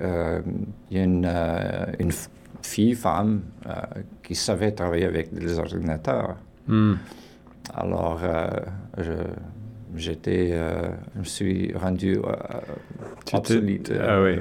[0.91, 1.29] une,
[1.99, 2.11] une,
[2.67, 3.71] fille, femme, euh,
[4.23, 6.35] qui savait travailler avec des ordinateurs.
[6.67, 6.95] Hmm.
[7.73, 8.47] Alors, euh,
[8.97, 9.13] je,
[9.95, 12.19] j'étais, euh, je me suis rendu
[13.33, 13.91] obsolète.
[13.99, 14.39] Ah oui,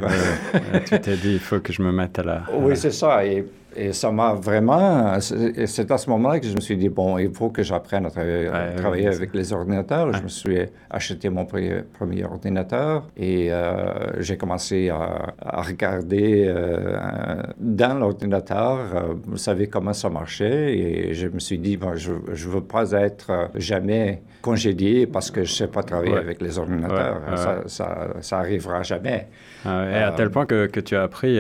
[0.87, 2.43] tu t'es dit, il faut que je me mette à la...
[2.53, 3.25] Oui, c'est ça.
[3.25, 3.45] Et
[3.77, 5.19] et ça m'a vraiment.
[5.21, 8.11] C'est à ce moment-là que je me suis dit, bon, il faut que j'apprenne à
[8.11, 10.13] travailler, avec les ordinateurs.
[10.13, 10.59] Je me suis
[10.91, 19.37] acheté mon premier ordinateur et euh, j'ai commencé à, regarder euh, dans l'ordinateur, euh, vous
[19.37, 20.77] savez comment ça marchait.
[20.77, 25.45] Et je me suis dit, bon, je ne veux pas être jamais congédié parce que
[25.45, 27.21] je ne sais pas travailler avec les ordinateurs.
[27.37, 29.29] Ça, ça, ça, arrivera jamais.
[29.67, 31.39] Et à tel point que, que tu as appris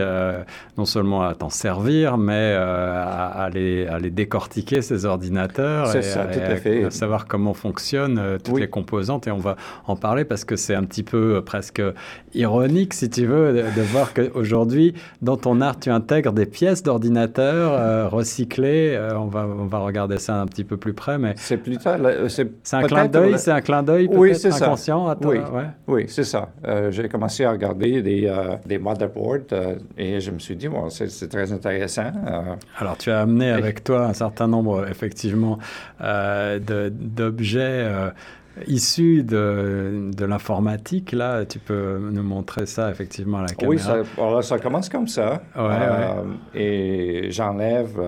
[0.76, 6.24] non seulement à t'en servir, mais à, les, à, les, décortiquer, ces ordinateurs, et, ça,
[6.24, 6.84] tout à, fait.
[6.84, 9.26] à, savoir comment fonctionnent toutes les composantes.
[9.26, 11.82] Et on va en parler parce que c'est un petit peu presque
[12.34, 16.82] ironique, si tu veux, de, de voir qu'aujourd'hui, dans ton art, tu intègres des pièces
[16.82, 18.98] d'ordinateur recyclées.
[19.14, 21.34] on, va, on va regarder ça un petit peu plus près, mais...
[21.36, 21.90] C'est plutôt...
[22.28, 25.16] C'est un clin d'œil, c'est un clin d'œil oui, inconscient ça.
[25.22, 25.38] oui,
[25.86, 26.48] oui c'est ça.
[26.66, 30.68] Euh, j'ai commencé à regarder des, euh, des motherboards euh, et je me suis dit,
[30.68, 32.10] bon, c'est très intéressant.
[32.78, 35.58] Alors, tu as amené avec toi un certain nombre, effectivement,
[36.00, 37.86] d'objets
[38.66, 41.12] issus de, de l'informatique.
[41.12, 43.98] Là, tu peux nous montrer ça effectivement à la caméra.
[43.98, 45.42] Oui, ça, ça commence comme ça.
[45.54, 48.00] Ouais, Et j'enlève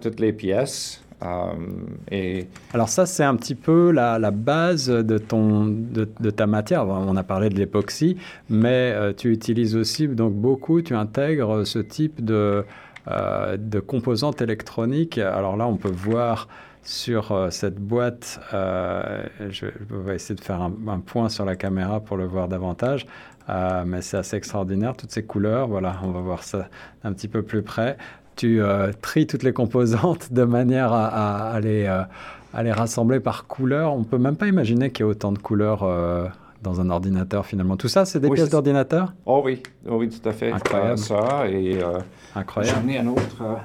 [0.00, 1.03] toutes les pièces.
[1.24, 2.42] Euh.
[2.72, 6.86] Alors ça, c'est un petit peu la, base de, ton, de, ta matière.
[6.86, 8.16] On a parlé de l'époxy,
[8.48, 12.64] mais euh, tu utilises aussi donc beaucoup, tu intègres ce type de,
[13.08, 15.18] euh, de composantes électroniques.
[15.18, 16.48] Alors là, on peut voir
[16.82, 22.18] sur cette boîte, je, vais essayer de faire un, un, point sur la caméra pour
[22.18, 23.06] le voir davantage,
[23.48, 25.66] mais c'est assez extraordinaire, toutes ces couleurs.
[25.66, 26.68] Voilà, on va voir ça
[27.02, 27.96] un petit peu plus près
[28.36, 32.02] tu euh, tries toutes les composantes de manière à, les, euh,
[32.52, 33.92] à, les, rassembler par couleur.
[33.94, 36.26] On ne peut même pas imaginer qu'il y ait autant de couleurs euh,
[36.62, 37.76] dans un ordinateur finalement.
[37.76, 39.12] Tout ça, c'est des pièces d'ordinateur?
[39.26, 40.50] Oh oui, oh oui, tout à fait.
[40.52, 40.98] Incroyable.
[40.98, 41.78] ça et
[42.34, 42.78] Incroyable.
[42.82, 43.58] j'en ai un autre.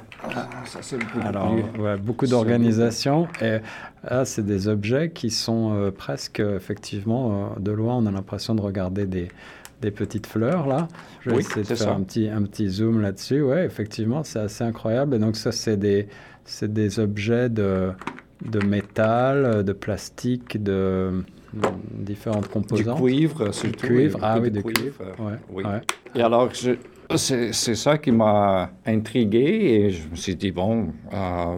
[0.66, 3.28] ça, c'est beaucoup Alors, ouais, beaucoup d'organisation.
[3.42, 3.60] Et
[4.04, 9.06] là, c'est des objets qui sont presque, effectivement, de loin, on a l'impression de regarder
[9.06, 9.30] des,
[9.82, 10.88] des petites fleurs là.
[11.22, 13.42] Je vais oui, essayer de faire un petit, un petit zoom là-dessus.
[13.42, 15.16] Ouais, effectivement, c'est assez incroyable.
[15.16, 16.08] Et donc ça, c'est des,
[16.62, 17.92] des objets de,
[18.46, 21.24] de métal, de plastique, de,
[21.94, 22.98] différentes composantes.
[22.98, 23.88] Du cuivre, surtout.
[23.88, 24.80] Du cuivre, ah oui, du cuivre.
[24.80, 25.00] cuivre.
[25.20, 25.64] Ouais, oui.
[25.64, 25.82] Ouais.
[26.16, 26.72] Et alors, je,
[27.18, 31.58] c'est ça qui m'a intrigué et je me suis dit, bon, euh,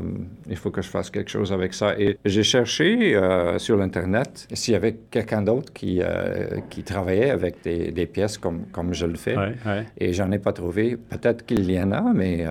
[0.49, 1.99] il faut que je fasse quelque chose avec ça.
[1.99, 7.31] Et j'ai cherché euh, sur l'Internet s'il y avait quelqu'un d'autre qui, euh, qui travaillait
[7.31, 9.35] avec des, des, pièces comme, comme je le fais.
[9.35, 9.85] Ouais, ouais.
[9.97, 10.95] Et j'en ai pas trouvé.
[10.95, 12.45] Peut-être qu'il y en a, mais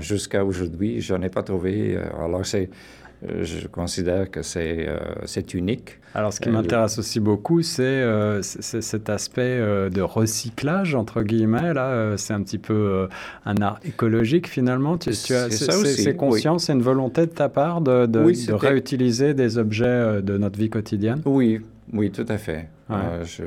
[0.00, 1.98] jusqu'à aujourd'hui, j'en ai pas trouvé.
[2.18, 2.70] Alors, c'est
[3.42, 5.98] je considère que c'est euh, unique.
[6.14, 11.74] Alors, ce qui m'intéresse aussi beaucoup, c'est euh, cet aspect de recyclage, entre guillemets.
[11.74, 13.08] Là, c'est un petit peu
[13.44, 14.96] un art écologique, finalement.
[14.96, 19.34] Tu, tu c'est conscient, c'est une volonté de ta part de, de, oui, de réutiliser
[19.34, 21.20] des objets de notre vie quotidienne?
[21.26, 21.60] Oui,
[21.92, 22.68] oui, tout à fait.
[22.88, 22.96] Ouais.
[22.96, 23.44] Euh, je,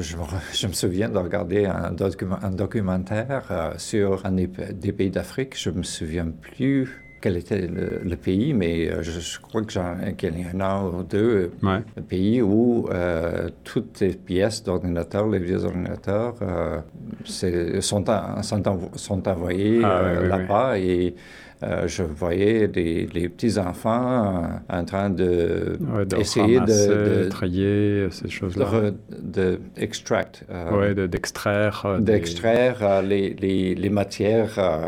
[0.00, 0.16] je,
[0.52, 5.58] je, me souviens de regarder un, document, un documentaire euh, sur un des pays d'Afrique.
[5.58, 9.80] Je me souviens plus quel était le, le pays, mais euh, je, je crois qu'il
[9.80, 11.80] y en a un ou deux ouais.
[12.08, 16.80] pays où euh, toutes les pièces d'ordinateur, les vieux ordinateurs, euh,
[17.24, 18.04] sont,
[18.42, 18.62] sont,
[18.94, 20.80] sont, envoyées ah, oui, là-bas oui.
[20.80, 21.10] et euh,
[21.86, 27.28] je voyais des, les petits-enfants euh, en train de, ouais, de essayer ramasser, de, de,
[27.28, 28.92] trier ces choses-là.
[29.20, 30.44] De, extract.
[30.50, 31.84] Euh, oui, d'extraire.
[32.00, 33.08] d'extraire des...
[33.08, 34.86] les, les, les, matières.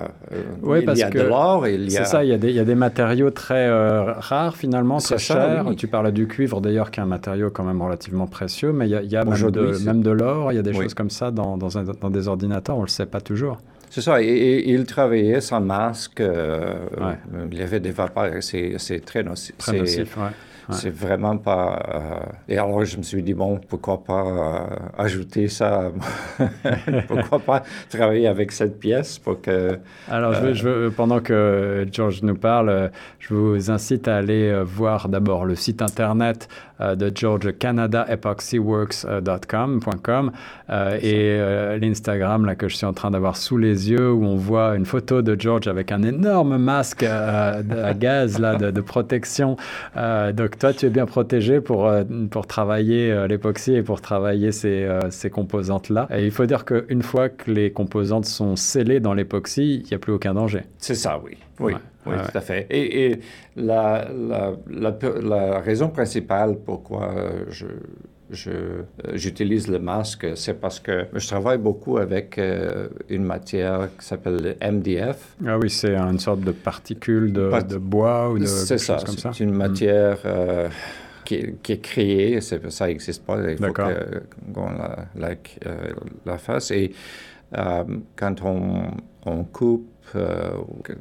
[0.63, 1.67] oui, il parce y a que de l'or.
[1.67, 2.05] Il y a...
[2.05, 3.69] C'est ça, il y, a des, il y a des matériaux très
[4.13, 5.67] rares finalement, très chers.
[5.67, 5.77] oui.
[5.77, 8.91] Tu parles du cuivre d'ailleurs, qui est un matériau quand même relativement précieux, mais il
[8.91, 10.85] y a, il y a même, de, même de l'or, il y a des oui.
[10.85, 13.59] choses comme ça dans, dans, un, dans des ordinateurs, on ne le sait pas toujours.
[13.91, 14.23] C'est ça.
[14.23, 16.21] Et, et, il travaillait sans masque.
[16.21, 17.19] Euh, ouais.
[17.51, 18.43] Il y avait des vapeurs.
[18.43, 19.57] C'est très nocif.
[19.59, 20.31] Très nocif, ouais.
[20.71, 20.77] Ouais.
[20.77, 21.83] C'est vraiment pas.
[21.95, 22.21] Euh...
[22.49, 24.67] Et alors, je me suis dit, bon, pourquoi pas euh,
[24.99, 25.93] ajouter ça
[27.09, 29.79] Pourquoi pas travailler avec cette pièce pour que.
[30.11, 35.45] Alors, je je pendant que George nous parle, je vous incite à aller voir d'abord
[35.45, 36.49] le site internet
[36.81, 40.31] de George, canadaepoxyworks.com
[40.71, 44.25] euh, et euh, l'Instagram là que je suis en train d'avoir sous les yeux où
[44.25, 48.71] on voit une photo de George avec un énorme masque euh, à gaz là de,
[48.71, 49.57] de protection.
[49.97, 51.91] donc toi, tu es bien protégé pour
[52.31, 56.07] pour travailler l'époxy et pour travailler ces, ces composantes là.
[56.15, 59.95] Et il faut dire qu'une fois que les composantes sont scellées dans l'époxy, il n'y
[59.95, 60.63] a plus aucun danger.
[60.79, 61.37] C'est ça, oui.
[61.59, 61.73] Oui.
[61.73, 61.79] Ouais.
[62.07, 62.23] Oui, ouais.
[62.31, 62.67] tout à fait.
[62.71, 63.21] Et, et
[63.57, 67.15] la, la, la, la, raison principale pourquoi
[67.49, 67.67] je,
[69.15, 74.57] j'utilise le masque, c'est parce que je travaille beaucoup avec euh, une matière qui s'appelle
[74.63, 75.37] MDF.
[75.47, 79.55] Ah oui, c'est une sorte de particule de, bois ou de C'est ça, c'est une
[79.55, 80.27] matière mm.
[80.27, 80.69] euh,
[81.25, 85.29] qui, est, qui, est, créée, ça n'existe pas, il faut qu'on la, la,
[85.67, 85.93] euh,
[86.27, 86.71] la, fasse.
[86.71, 86.93] Et
[87.57, 87.85] euh,
[88.17, 88.91] quand on,
[89.27, 90.51] on coupe euh,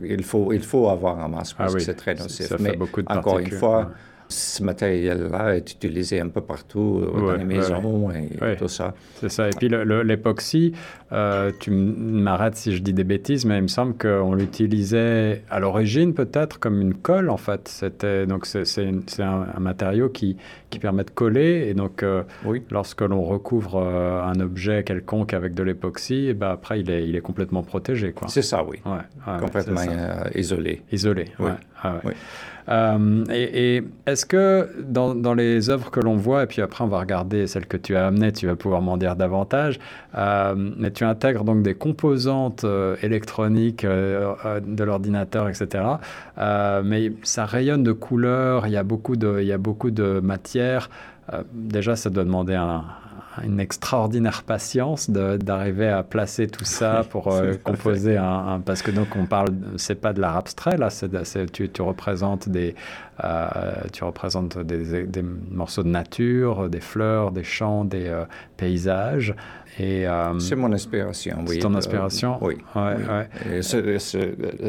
[0.03, 2.47] il, faut, il faut avoir un masque parce ah oui, que c'est très nocif.
[2.47, 3.91] Ça Mais fait beaucoup de encore une fois,
[4.29, 8.93] ce matériel-là est utilisé un peu partout euh, dans les maisons et tout ça.
[9.19, 9.47] C'est ça.
[9.47, 10.73] Et puis l'époxy,
[11.11, 15.59] euh, tu m'arrêtes si je dis des bêtises, mais il me semble qu'on l'utilisait à
[15.59, 17.67] l'origine peut-être comme une colle en fait.
[17.67, 18.77] C'était donc c'est
[19.19, 20.37] un, un, matériau qui,
[20.69, 22.61] qui permet de coller et donc euh, oui.
[22.69, 27.15] lorsque l'on recouvre un objet quelconque avec de l'époxy, eh ben après il est, il
[27.15, 28.27] est complètement protégé quoi.
[28.27, 28.77] C'est ça, oui.
[28.85, 29.81] Ouais, complètement
[30.35, 30.83] isolé.
[30.91, 31.25] Isolé.
[31.39, 31.51] Oui.
[31.81, 32.13] Ah oui.
[32.69, 36.99] Euh, et, est-ce que dans, les œuvres que l'on voit, et puis après on va
[36.99, 39.79] regarder celles que tu as amenées, tu vas pouvoir m'en dire davantage,
[40.15, 45.83] euh, mais tu intègres donc des composantes euh, électroniques de l'ordinateur, etc.
[46.83, 50.19] mais ça rayonne de couleurs, il y a beaucoup de, il y a beaucoup de
[50.19, 50.89] matière.
[51.53, 52.83] déjà, ça doit demander un,
[53.43, 59.07] une extraordinaire patience d'arriver à placer tout ça pour euh, composer un, Parce que donc
[59.15, 61.09] on parle, c'est pas de l'art abstrait là, c'est
[61.51, 62.75] tu, tu, représentes des,
[63.23, 63.49] euh,
[63.93, 68.25] tu représentes des, des, morceaux de nature, des fleurs, des champs, des euh,
[68.57, 69.35] paysages.
[69.79, 71.55] Euh, c'est mon inspiration, oui.
[71.55, 72.37] C'est ton inspiration?
[72.41, 72.57] oui.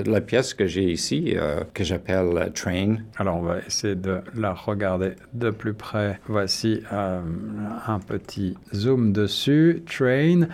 [0.07, 2.97] la pièce que j'ai ici, euh, que j'appelle Train.
[3.17, 6.21] Alors, on va essayer de la regarder de plus près.
[6.29, 7.21] Voici euh,
[7.87, 9.83] un petit zoom dessus.
[9.87, 10.47] Train.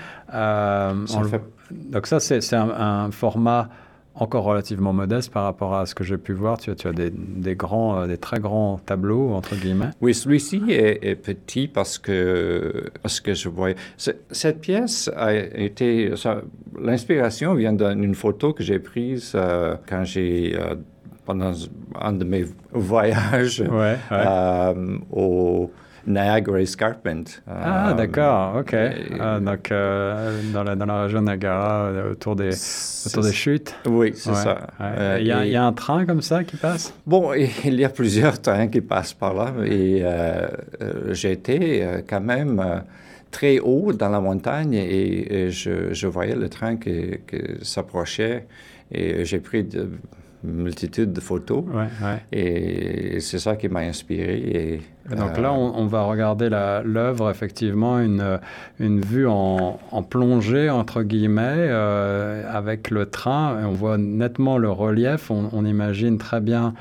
[1.71, 3.69] Donc, ça, c'est un, un format
[4.17, 6.59] encore relativement modeste par rapport à ce que j'ai pu voir.
[6.59, 9.91] Tu as, tu as des, des, grands, euh, des très grands tableaux, entre guillemets.
[10.01, 13.77] Oui, celui-ci est, petit parce que, parce que je voyais...
[13.97, 16.13] Cette pièce a été...
[16.81, 20.57] L'inspiration vient d'une photo que j'ai prise euh, quand j'ai...
[20.59, 20.75] Euh,
[21.25, 21.53] pendant
[22.01, 23.65] un de mes voyages
[25.11, 25.73] au
[26.07, 27.25] Niagara Escarpment.
[27.47, 28.75] Ah, euh, d'accord, ok.
[29.19, 32.51] Ah, donc, euh, dans, la, dans la région de Niagara, euh, autour des,
[33.07, 33.75] autour des chutes.
[33.87, 34.67] Oui, c'est ça.
[35.19, 36.95] il, y a, il, y a, un train comme ça qui passe?
[37.07, 37.33] Bon,
[37.65, 39.53] il y a plusieurs trains qui passent par là.
[39.65, 40.03] Et
[41.25, 42.83] été quand même
[43.31, 48.47] très haut dans la montagne et, je, je, voyais le train qui, qui s'approchait
[48.93, 49.91] et j'ai pris de,
[50.45, 51.65] multitude de photos.
[52.33, 54.37] Et c'est ça qui m'a inspiré.
[54.37, 54.81] Et,
[55.15, 58.41] donc là, on, va regarder l'œuvre, effectivement, une,
[58.81, 63.61] une vue en, en plongée, entre guillemets, euh, avec le train.
[63.61, 65.31] Et on voit nettement le relief.
[65.31, 66.75] On, on imagine très bien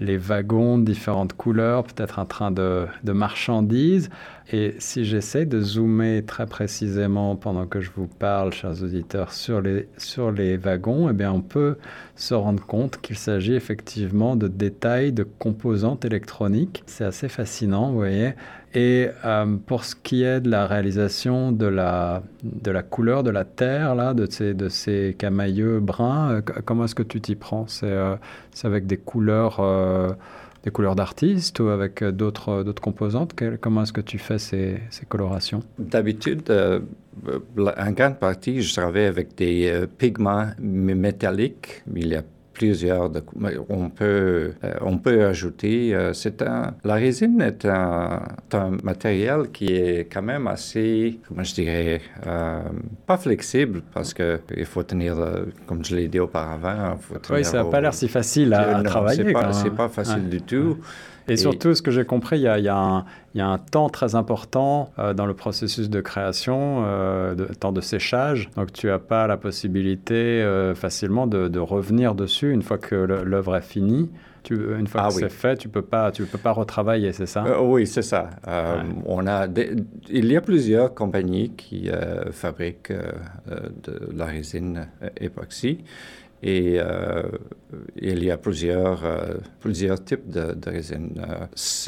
[0.00, 4.10] les wagons de différentes couleurs, peut-être un train de, de marchandises.
[4.52, 9.60] Et si j'essaie de zoomer très précisément pendant que je vous parle, chers auditeurs, sur
[9.60, 11.78] les, sur les wagons, eh bien on peut
[12.14, 16.84] se rendre compte qu'il s'agit effectivement de détails de composantes électroniques.
[16.86, 18.34] C'est assez fascinant, vous voyez.
[18.78, 23.30] Et euh, pour ce qui est de la réalisation de la, de la couleur de
[23.30, 27.36] la terre, là, de, ces, de ces camailleux bruns, euh, comment est-ce que tu t'y
[27.36, 27.66] prends?
[27.66, 28.16] C'est euh,
[28.64, 29.60] avec des couleurs
[30.66, 33.34] des couleurs d'artiste ou avec euh, d'autres euh, composantes?
[33.60, 35.62] Comment est-ce que tu fais ces, ces colorations?
[35.78, 36.80] D'habitude, euh,
[37.56, 41.82] en grande partie, je travaille avec des pigments métalliques.
[42.56, 43.10] Plusieurs.
[43.68, 45.94] on, peut, euh, on peut ajouter.
[45.94, 51.42] Euh, c'est un, la résine est un, un, matériel qui est quand même assez, comment
[51.42, 52.62] je dirais, euh,
[53.06, 55.16] pas flexible parce qu'il faut tenir,
[55.66, 56.98] comme je l'ai dit auparavant.
[57.30, 59.24] oui, ça n'a pas l'air si facile à, travailler.
[59.24, 60.78] C'est pas, pas facile du tout.
[61.28, 65.12] Et, surtout, ce que j'ai compris, il y, y, a un temps très important euh,
[65.12, 68.48] dans le processus de création, euh, de, temps de séchage.
[68.56, 72.94] Donc, tu n'as pas la possibilité euh, facilement de, de, revenir dessus une fois que
[72.94, 74.10] l'œuvre est finie.
[74.44, 77.12] Tu, une fois ah que c'est fait, tu ne peux, pas, tu peux pas retravailler,
[77.12, 77.60] c'est ça?
[77.60, 78.30] oui, c'est ça.
[79.04, 79.48] on a
[80.08, 81.90] il y a plusieurs compagnies qui
[82.30, 84.86] fabriquent de la résine
[85.20, 85.80] époxy.
[86.42, 87.22] Et euh,
[87.96, 91.14] il y a plusieurs, euh, plusieurs types de, de résine.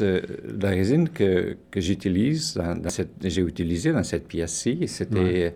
[0.01, 0.21] Euh,
[0.59, 5.53] la résine que, que j'utilise, dans, cette, j'ai utilisé dans cette pièce-ci, c'était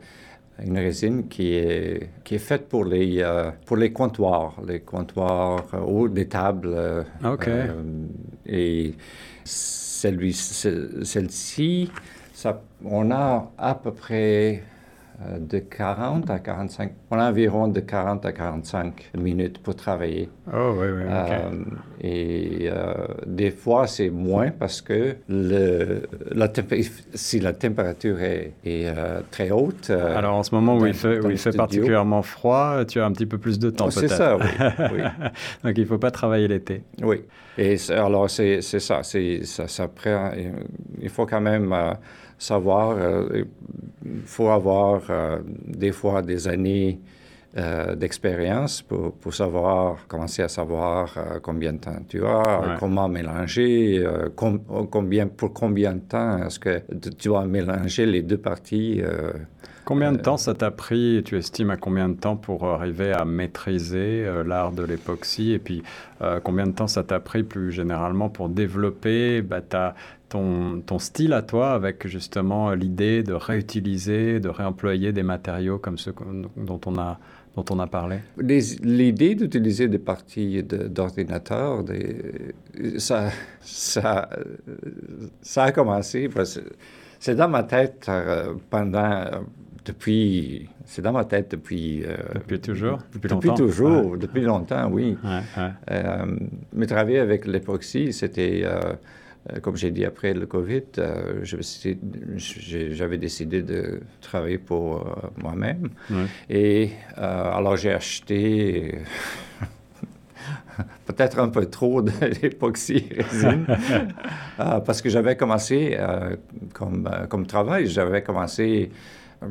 [0.64, 3.26] une résine qui est, qui est faite pour les,
[3.66, 7.06] pour les comptoirs, les comptoirs ou des tables.
[7.26, 7.50] OK.
[8.46, 8.94] et
[9.44, 10.22] celle-ci,
[12.86, 14.73] on a à peu près euh,
[15.40, 20.30] de 40 à 45, on a environ de 40 à 45 minutes pour travailler.
[20.52, 21.64] Oh oui, oui, euh,
[22.02, 22.94] et euh,
[23.26, 26.48] des fois, c'est moins parce que le, la
[27.14, 28.94] si la température est, est
[29.32, 29.90] très haute...
[29.90, 33.12] Alors, en ce moment où il fait, où il fait particulièrement froid, tu as un
[33.12, 34.00] petit peu plus de temps, peut-être.
[34.00, 34.46] C'est ça, oui.
[34.94, 35.02] oui.
[35.64, 36.84] Donc, il ne faut pas travailler l'été.
[37.02, 37.24] Oui.
[37.58, 39.02] Et alors, c'est ça.
[39.04, 40.32] Ça, ça prend,
[41.02, 41.74] il faut quand même
[42.44, 42.98] savoir,
[44.06, 47.00] il faut avoir euh, des fois des années
[47.56, 52.76] euh, d'expérience pour, pour, savoir, commencer à savoir euh, combien de temps tu as, Ouais.
[52.80, 56.80] comment mélanger, euh, com- combien, pour combien de temps est-ce que
[57.20, 59.02] tu dois mélanger les deux parties.
[59.92, 63.12] Euh, Combien de temps ça t'a pris, tu estimes à combien de temps pour arriver
[63.12, 65.84] à maîtriser euh, l'art de l'époxy Et puis,
[66.22, 69.96] euh, combien de temps ça t'a pris plus généralement pour développer bah, ta-
[70.30, 75.98] ton, ton style à toi avec justement l'idée de réutiliser, de réemployer des matériaux comme
[75.98, 76.14] ceux
[76.58, 77.20] dont on a,
[77.56, 78.20] dont on a parlé?
[78.38, 81.84] L'idée d'utiliser des parties d'ordinateur,
[82.98, 83.30] ça,
[83.62, 84.78] ça, euh,
[85.42, 86.30] ça a commencé,
[87.20, 89.40] c'est dans ma tête euh, pendant, euh,
[89.86, 92.04] depuis, c'est dans ma tête depuis...
[92.06, 95.18] euh, Depuis toujours Depuis Depuis, longtemps toujours, depuis longtemps, oui.
[95.24, 95.70] Ouais, ouais.
[95.92, 96.26] Euh,
[96.74, 98.80] mais travailler avec l'époxy, c'était, euh,
[99.62, 100.84] comme j'ai dit après le COVID,
[102.92, 105.06] j'avais décidé de travailler pour
[105.42, 105.90] moi-même.
[106.50, 109.00] Et alors j'ai acheté
[111.06, 113.66] peut-être un peu trop d'époxy résine
[114.60, 116.36] euh, parce que j'avais commencé euh,
[116.74, 118.90] comme, euh, comme travail, j'avais commencé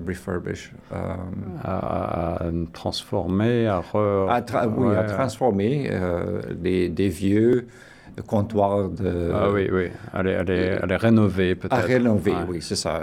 [0.06, 0.72] refurbish.
[0.92, 1.14] euh,
[1.62, 4.28] À, à transformer, à re...
[4.30, 5.06] à, tra- oui, à ouais.
[5.06, 7.66] transformer euh, des, des vieux
[8.20, 9.30] comptoirs de...
[9.34, 9.84] Ah oui, oui.
[10.22, 11.72] Les, à les- à les rénover peut-être.
[11.72, 12.36] À rénover, Ouais.
[12.48, 12.96] oui, c'est ça.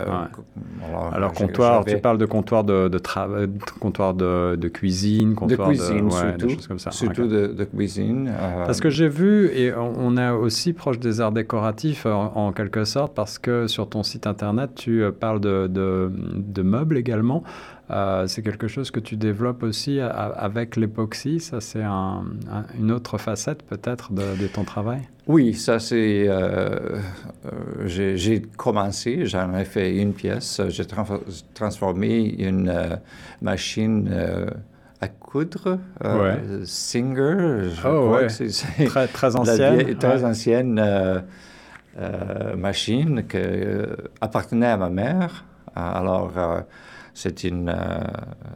[0.87, 3.49] Alors, Alors, j'ai- comptoir, tu parles de comptoir de, de, tra- de
[3.79, 6.47] comptoir de, de cuisine, De comptoir cuisine, ouais, surtout.
[6.47, 6.91] des choses comme ça.
[6.91, 8.29] Surtout de, de cuisine.
[8.31, 12.51] euh, Parce que j'ai vu, et on est aussi proche des arts décoratifs en, en
[12.51, 16.97] quelque sorte, parce que sur ton site internet, tu euh, parles de, de, de meubles
[16.97, 17.43] également.
[17.91, 21.39] Euh, c'est quelque chose que tu développes aussi a- avec l'époxy.
[21.39, 25.01] Ça, c'est un- un- une autre facette peut-être de, de ton travail?
[25.25, 26.25] Oui, ça c'est...
[26.27, 26.99] euh,
[27.45, 30.61] euh, j'ai commencé, j'en ai fait une pièce.
[30.69, 31.19] J'ai trans-
[31.55, 32.71] transformé une
[33.41, 34.09] machine
[35.01, 35.79] à coudre,
[36.65, 38.27] Singer, je Oh, crois ouais.
[38.27, 39.95] que c'est- Très, ancienne.
[39.97, 40.25] très Ouais.
[40.25, 41.23] ancienne
[42.57, 43.37] machine qui
[44.21, 45.45] appartenait à ma mère.
[45.75, 46.31] Alors,
[47.21, 47.99] c'est une, euh,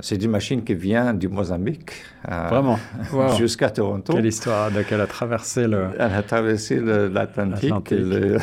[0.09, 1.91] une machine qui vient du Mozambique
[2.32, 2.80] euh, Vraiment.
[3.11, 3.36] Wow.
[3.38, 4.14] jusqu'à Toronto.
[4.14, 5.89] Quelle histoire de qu'elle a traversé le.
[5.99, 7.91] Elle a traversé l'Atlantique.
[7.91, 8.38] Le-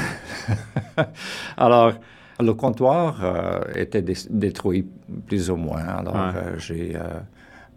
[1.56, 1.94] Alors,
[2.38, 4.86] le comptoir euh, était dé- détruit
[5.26, 5.86] plus ou moins.
[6.00, 6.42] Alors, Ouais.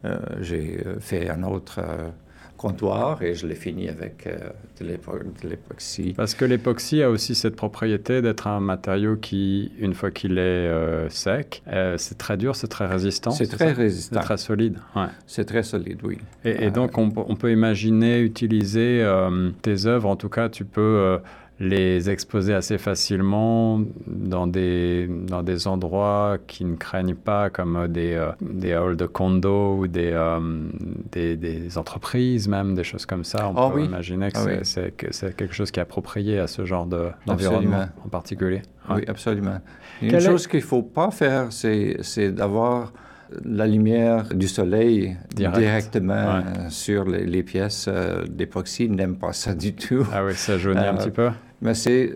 [0.05, 1.79] euh, j'ai, fait un autre
[2.67, 4.37] comptoir et je l'ai fini avec euh,
[4.79, 6.13] de l'épo- de l'époxy.
[6.15, 10.41] Parce que l'époxy a aussi cette propriété d'être un matériau qui, une fois qu'il est
[10.41, 13.31] euh, sec, euh, c'est très dur, c'est très résistant.
[13.31, 14.19] C'est très C'est résistant.
[14.21, 14.77] très solide.
[14.95, 15.07] Ouais.
[15.27, 16.17] C'est très solide, oui.
[16.45, 19.05] Et, et donc, on, peut- on peut imaginer utiliser
[19.61, 21.19] tes œuvres, en tout cas, tu peux
[21.59, 27.87] les exposer assez facilement dans des, dans des endroits qui ne craignent pas, comme euh,
[27.87, 30.39] des, euh, des halls de condo ou des, euh,
[31.11, 33.49] des, des entreprises, même, des choses comme ça.
[33.49, 33.85] On Ah peut oui.
[33.85, 34.59] imaginer que Ah c'est- oui.
[34.63, 38.05] c'est que c'est quelque chose qui est approprié à ce genre de- d'environnement Absolument.
[38.05, 38.61] en particulier.
[38.89, 38.95] Ouais.
[38.97, 39.59] Oui, absolument.
[40.01, 42.91] Une Quelle est- chose qu'il ne faut pas faire, c'est, c'est d'avoir
[43.45, 45.57] la lumière du soleil Direct.
[45.59, 46.43] directement Ouais.
[46.69, 48.89] sur les, les pièces euh, d'époxy.
[48.89, 50.05] N'aime pas ça du tout.
[50.13, 51.29] Ah oui, ça jaunit un Euh, petit peu.
[51.61, 52.15] Mais c'est,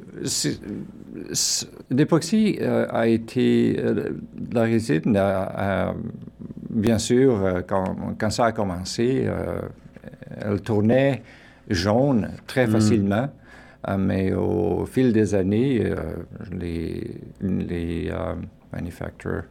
[1.90, 3.80] l'époxy euh, a été,
[4.52, 5.96] la résine, a- a-
[6.70, 9.26] bien sûr, quand, quand ça a commencé,
[10.42, 11.24] elle tournait
[11.70, 12.72] jaune très Mm.
[12.72, 13.30] facilement.
[13.98, 15.96] Mais au fil des années, euh,
[16.52, 18.34] les, les euh,
[18.74, 19.44] manufacturers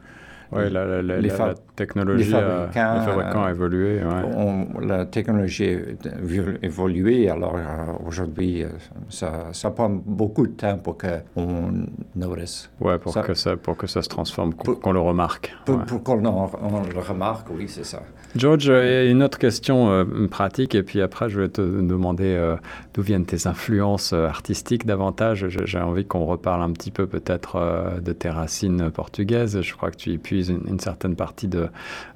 [0.51, 1.31] Oui, la, la- la- les
[1.75, 3.99] technologie, les a- fabricants, les fabricants a évolué.
[4.03, 4.23] ouais.
[4.35, 7.61] on- la technologie a évolué, alors euh,
[8.07, 8.69] aujourd'hui, euh,
[9.09, 11.71] ça, ça prend beaucoup de temps pour qu'on
[12.15, 12.69] notice.
[12.79, 15.53] Ouais, pour, Ça- que ça, pour que ça se transforme, qu'on Pour- qu'on le remarque.
[15.65, 15.85] Pour, ouais.
[15.85, 18.01] pour qu'on le remarque, oui, c'est ça.
[18.35, 22.55] George, euh, une autre question euh, pratique, et puis après, je vais te demander euh,
[22.93, 25.47] d'où viennent tes influences artistiques davantage?
[25.65, 29.61] J'ai envie qu'on reparle un petit peu peut-être euh, de tes racines portugaises.
[29.61, 31.69] Je crois que tu y une, certaine partie de,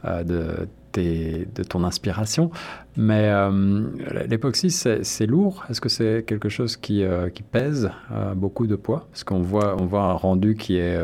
[0.05, 2.51] euh, de, ton inspiration.
[2.97, 3.85] Mais euh,
[4.27, 5.65] l'époxy, c'est lourd.
[5.69, 7.89] Est-ce que c'est quelque chose qui, euh, qui pèse
[8.35, 9.07] beaucoup de poids?
[9.11, 10.99] Parce qu'on voit, on voit un rendu qui est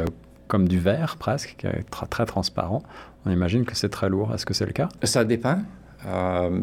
[0.47, 2.81] comme du verre presque, qui est tra- très transparent.
[3.25, 4.33] On imagine que c'est très lourd.
[4.33, 4.89] Est-ce que c'est le cas?
[5.03, 5.59] Ça dépend.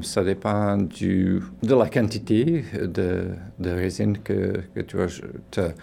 [0.03, 3.27] Ça dépend du, de la quantité de,
[3.59, 5.75] de résine que, que tu as.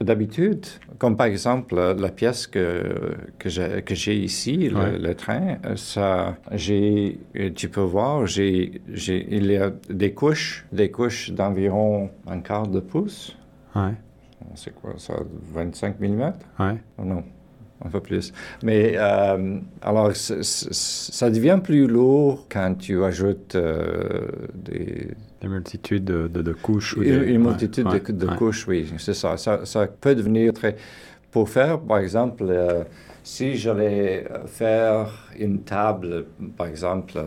[0.00, 0.66] D'habitude,
[0.98, 3.48] comme par exemple euh, la pièce que, que
[3.94, 4.98] j'ai ici, le, Ouais.
[4.98, 10.12] le train, euh, ça, j'ai, euh, tu peux voir, j'ai, j'ai, il y a des
[10.12, 13.36] couches, des couches d'environ un quart de pouce.
[13.76, 13.94] Ouais,
[14.56, 15.14] C'est quoi ça,
[15.52, 16.20] 25 mm
[16.58, 16.76] ouais.
[16.98, 17.22] Oh Non,
[17.84, 18.32] un peu plus.
[18.62, 25.08] Mais euh, alors, ça devient plus lourd quand tu ajoutes euh, des...
[25.40, 26.96] Des multitudes de, de, couches.
[26.96, 29.36] une, multitude de, couches, oui, c'est ça.
[29.36, 29.66] ça.
[29.66, 29.86] ça.
[29.86, 30.76] peut devenir très...
[31.30, 32.84] Pour faire, par exemple, euh,
[33.22, 36.26] si j'allais faire une table,
[36.56, 37.22] par exemple,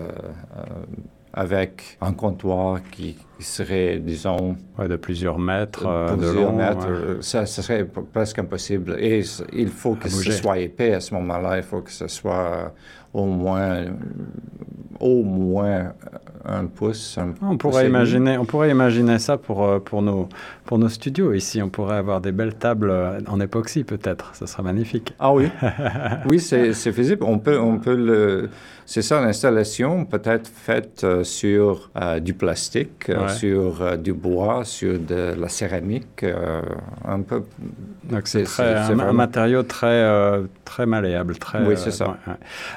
[1.37, 4.57] avec un comptoir qui serait, disons...
[4.79, 8.97] de plusieurs mètres de, plusieurs mètres, ça, serait presque impossible.
[8.99, 9.21] Et
[9.53, 11.57] il faut que ce soit épais à ce moment-là.
[11.57, 12.73] Il faut que ce soit
[13.13, 13.85] au moins,
[14.99, 15.93] au moins
[16.43, 17.19] un pouce.
[17.41, 20.29] on, pourrait imaginer, on pourrait imaginer ça pour, euh, pour, nos,
[20.65, 21.61] pour nos studios ici.
[21.61, 24.33] On pourrait avoir des belles tables euh, en époxy peut-être.
[24.33, 25.13] Ce sera magnifique.
[25.19, 25.49] Ah oui,
[26.29, 27.23] oui c'est faisable.
[27.23, 28.49] On peut, on peut le...
[28.89, 35.35] C'est ça l'installation peut être faite euh, sur du plastique, sur du bois, sur de
[35.37, 36.25] la céramique,
[37.05, 37.43] un peu.
[38.03, 40.09] Donc c'est un, un, matériau très,
[40.63, 41.37] très malléable.
[41.37, 42.17] Très, oui, c'est ça.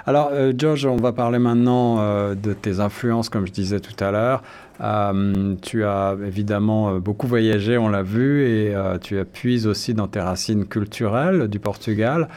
[0.05, 4.43] Alors, George, on va parler maintenant de tes influences, comme je disais tout à l'heure.
[4.81, 9.95] Euh, tu as évidemment euh, beaucoup voyagé, on l'a vu, et euh, tu appuies aussi
[9.95, 12.29] dans tes racines culturelles du Portugal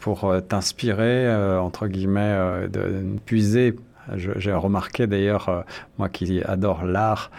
[0.00, 3.76] pour t'inspirer, entre guillemets, de, puiser.
[4.14, 5.64] J'ai remarqué d'ailleurs,
[5.98, 7.30] moi qui adore l'art,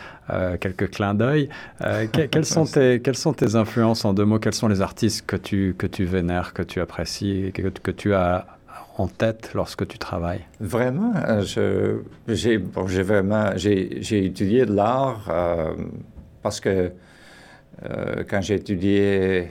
[0.59, 1.49] quelques clins d'œil.
[2.11, 4.37] quelles, sont tes, quelles sont tes influences en deux mots?
[4.37, 8.13] Quels sont les artistes que tu, que tu vénères, que tu apprécies, que, que tu
[8.13, 8.45] as
[8.97, 10.45] en tête lorsque tu travailles?
[10.59, 15.73] Vraiment, euh, j'ai bon, vraiment j'ai étudié l'art euh,
[16.41, 16.91] parce que
[17.83, 19.47] euh, quand j'ai étudié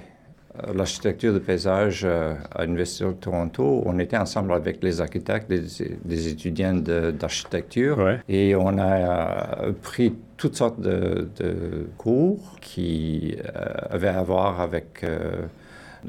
[0.74, 6.74] l'architecture de paysage à l'Université de Toronto, on était ensemble avec les architectes, des, étudiants
[6.74, 13.34] d'architecture, et on a pris toutes sortes de, de cours qui
[13.90, 15.02] avaient à voir avec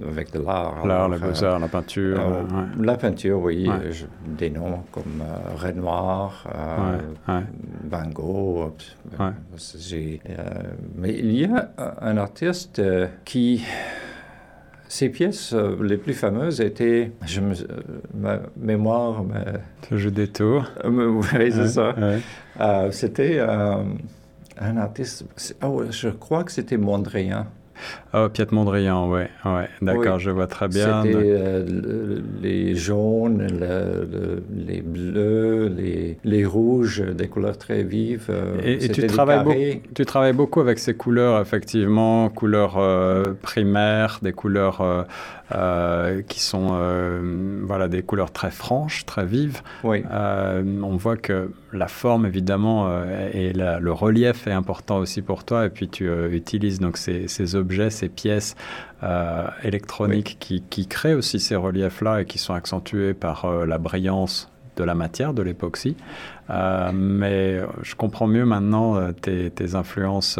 [0.01, 0.85] avec de l'art.
[0.85, 2.19] L'art, la beaux-arts, la peinture.
[2.19, 2.43] Euh,
[2.79, 3.69] la peinture, oui.
[4.25, 6.47] des noms comme euh, Renoir,
[7.27, 7.41] euh,
[7.89, 8.73] Van Gogh.
[10.95, 11.71] mais il y a
[12.01, 12.81] un artiste
[13.25, 13.63] qui
[14.87, 17.55] ses pièces les plus fameuses étaient, je me,
[18.13, 19.23] ma mémoire...
[19.89, 20.69] Le jeu des tours.
[20.85, 21.95] oui, c'est ça.
[22.91, 25.25] c'était un artiste,
[25.63, 27.47] oh, je crois que c'était Mondrian.
[28.15, 29.69] Oh, Piet Mondrian, ouais, ouais.
[29.81, 31.01] D'accord, je vois très bien.
[31.01, 33.47] C'était euh, les jaunes,
[34.55, 38.27] les bleus, les, les, rouges, des couleurs très vives.
[38.29, 44.19] Euh, et, tu, travailles beaucoup, tu travailles beaucoup avec ces couleurs, effectivement, couleurs euh, primaires,
[44.21, 45.07] des couleurs
[46.27, 46.77] qui sont
[47.63, 49.61] voilà, des couleurs très franches, très vives.
[49.83, 50.03] Oui.
[50.11, 52.91] on voit que la forme, évidemment,
[53.33, 57.55] et le relief est important aussi pour toi, et puis tu utilises donc ces, ces
[57.55, 58.55] objets, ces pièces
[59.03, 63.77] euh, électroniques qui, qui, créent aussi ces reliefs-là et qui sont accentués par euh, la
[63.77, 65.95] brillance de la matière, de l'époxy.
[66.49, 70.39] Euh, mais je comprends mieux maintenant tes, tes, influences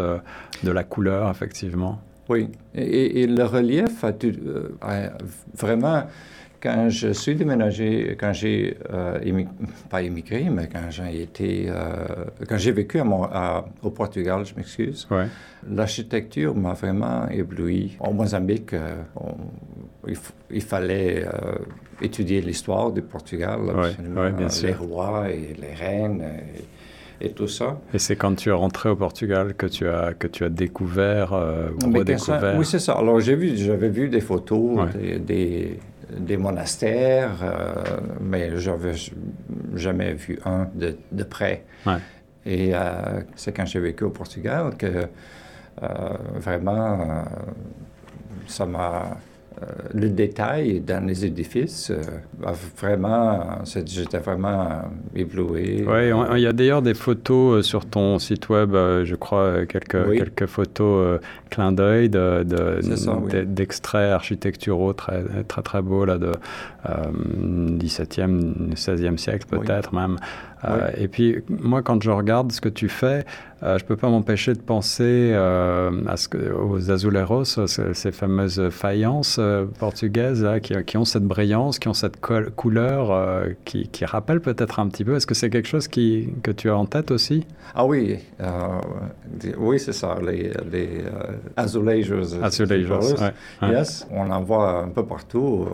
[0.64, 2.02] de la couleur, effectivement.
[2.30, 4.12] Oui, et, le relief a,
[4.82, 5.10] a
[5.56, 6.04] vraiment
[6.64, 9.44] quand je suis déménagé, quand j'ai euh,
[9.90, 12.06] pas immigré, mais quand j'ai été, euh,
[12.48, 15.06] quand j'ai vécu à au Portugal, je m'excuse,
[15.70, 17.98] l'architecture m'a vraiment ébloui.
[18.00, 18.96] Au Mozambique, euh,
[20.50, 21.26] il, fallait
[22.02, 23.60] étudier l'histoire du Portugal,
[24.38, 24.68] bien sûr.
[24.68, 26.24] les rois et les reines.
[27.22, 27.80] Et, tout ça.
[27.94, 31.32] Et c'est quand tu es rentré au Portugal que tu as, que tu as découvert,
[31.32, 32.56] ou redécouvert.
[32.58, 32.94] oui, c'est ça.
[32.94, 35.80] Alors, j'ai vu, j'avais vu des photos, des, des
[36.38, 37.74] monastères, euh,
[38.22, 38.94] mais j'avais
[39.76, 41.66] jamais vu un de, de près.
[42.46, 45.08] Et euh, c'est quand j'ai vécu au Portugal que
[45.82, 45.88] euh,
[46.36, 47.26] vraiment
[48.48, 49.18] ça m'a
[49.94, 52.02] le détail dans les édifices, euh,
[52.78, 54.84] vraiment, j'étais vraiment
[55.16, 55.86] ébloui.
[55.88, 60.14] Oui, il y a d'ailleurs des photos euh, sur ton site web, je crois, quelques,
[60.14, 66.32] quelques photos clin d'œil d'extraits architecturaux très, très, très beaux là, de
[66.86, 70.18] 17e, 16e siècle peut-être même.
[70.98, 73.26] Et puis, moi, quand je regarde ce que tu fais,
[73.62, 79.40] je ne peux pas m'empêcher de penser à ce que, aux azuleros, ces fameuses faïences
[79.40, 82.20] euh, portugaises qui, ont cette brillance, qui ont cette
[82.56, 85.16] couleur euh, qui, qui, rappelle peut-être un petit peu.
[85.16, 87.46] Est-ce que c'est quelque chose qui, que tu as en tête aussi?
[87.76, 88.80] Ah oui, euh,
[89.58, 91.04] oui c'est ça, les, les
[91.56, 92.36] azulejos.
[92.42, 93.16] Azulejos,
[93.62, 95.68] Yes, on en voit un peu partout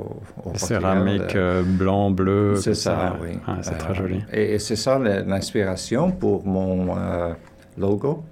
[0.46, 1.38] au, Céramique
[1.78, 2.56] blanc, bleu.
[2.56, 3.38] C'est ça, oui.
[3.62, 4.24] c'est très joli.
[4.32, 6.96] Et, c'est ça l'inspiration pour mon
[7.78, 8.24] logo.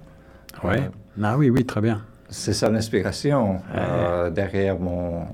[0.64, 0.76] Oui.
[1.22, 5.24] ah oui, oui, très bien c'est ça l'inspiration euh, derrière mon,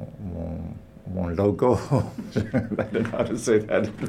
[1.12, 1.76] mon logo.
[2.36, 2.42] oui,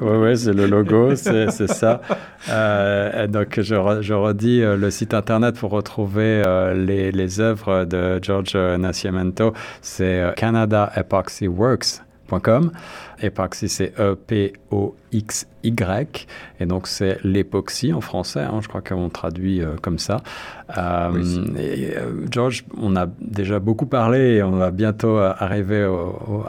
[0.01, 2.01] oui, c'est le logo, c'est ça.
[2.49, 6.43] Euh, donc, je, je, redis le site internet pour retrouver
[6.75, 9.53] les, les, œuvres de George Nascimento.
[9.81, 12.03] C'est canadaepoxyworks.com.
[12.31, 12.71] Epoxy,
[13.67, 15.47] c'est E-P-O-X-Y.
[16.59, 18.41] Et donc, c'est l'époxy en français.
[18.41, 20.21] Hein, je crois qu'on traduit comme ça.
[20.77, 25.87] Euh, et, euh, George, on a déjà beaucoup parlé et on va bientôt arriver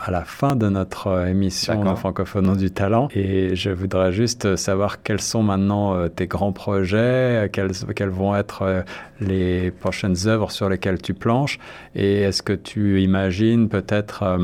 [0.00, 3.08] à la fin de notre émission de francophonie du talent.
[3.14, 8.34] Et je voudrais juste savoir quels sont maintenant euh, tes grands projets, quelles, quelles vont
[8.34, 8.84] être
[9.20, 11.58] les prochaines œuvres sur lesquelles tu planches
[11.94, 14.38] et est-ce que tu imagines peut-être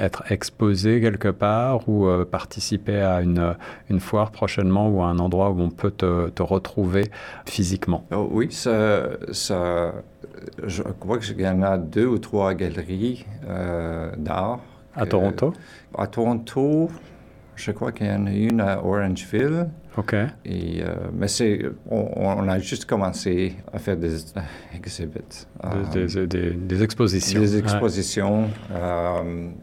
[0.00, 3.56] être exposé quelque part ou participer à une,
[3.90, 7.04] une foire prochainement ou à un endroit où on peut te, te retrouver
[7.46, 8.04] physiquement?
[8.12, 9.94] Oh, Oui, ça, ça,
[10.62, 14.60] je crois qu'il y en a deux ou trois galeries euh, d'art.
[14.94, 15.52] À Toronto?
[15.96, 16.90] À Toronto,
[17.56, 19.68] je crois qu'il y en a une à Orangeville.
[19.96, 20.14] OK.
[20.44, 24.24] Et, euh, mais c'est, on, a juste commencé à faire des
[24.74, 25.20] exhibits.
[25.92, 27.40] Des, euh, des, des, expositions.
[27.40, 28.48] Des expositions.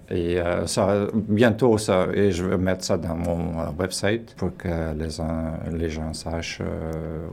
[0.10, 5.78] et ça, bientôt, ça, et je vais mettre ça dans mon website pour que les,
[5.78, 6.62] les gens sachent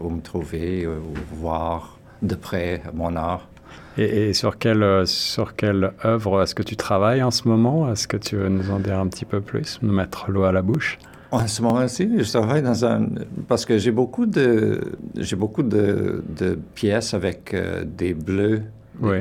[0.02, 3.48] où me trouver, ou voir de près mon art.
[3.96, 7.90] Et, sur, quelle, euh, sur quelle œuvre est-ce que tu travailles en ce moment?
[7.90, 10.52] Est-ce que tu veux nous en dire un petit peu plus, nous mettre l'eau à
[10.52, 10.98] la bouche?
[11.30, 13.06] En ce moment-ci, je travaille dans un...
[13.46, 14.80] Parce que j'ai beaucoup de,
[15.16, 18.62] j'ai beaucoup de, de pièces avec euh, des bleus,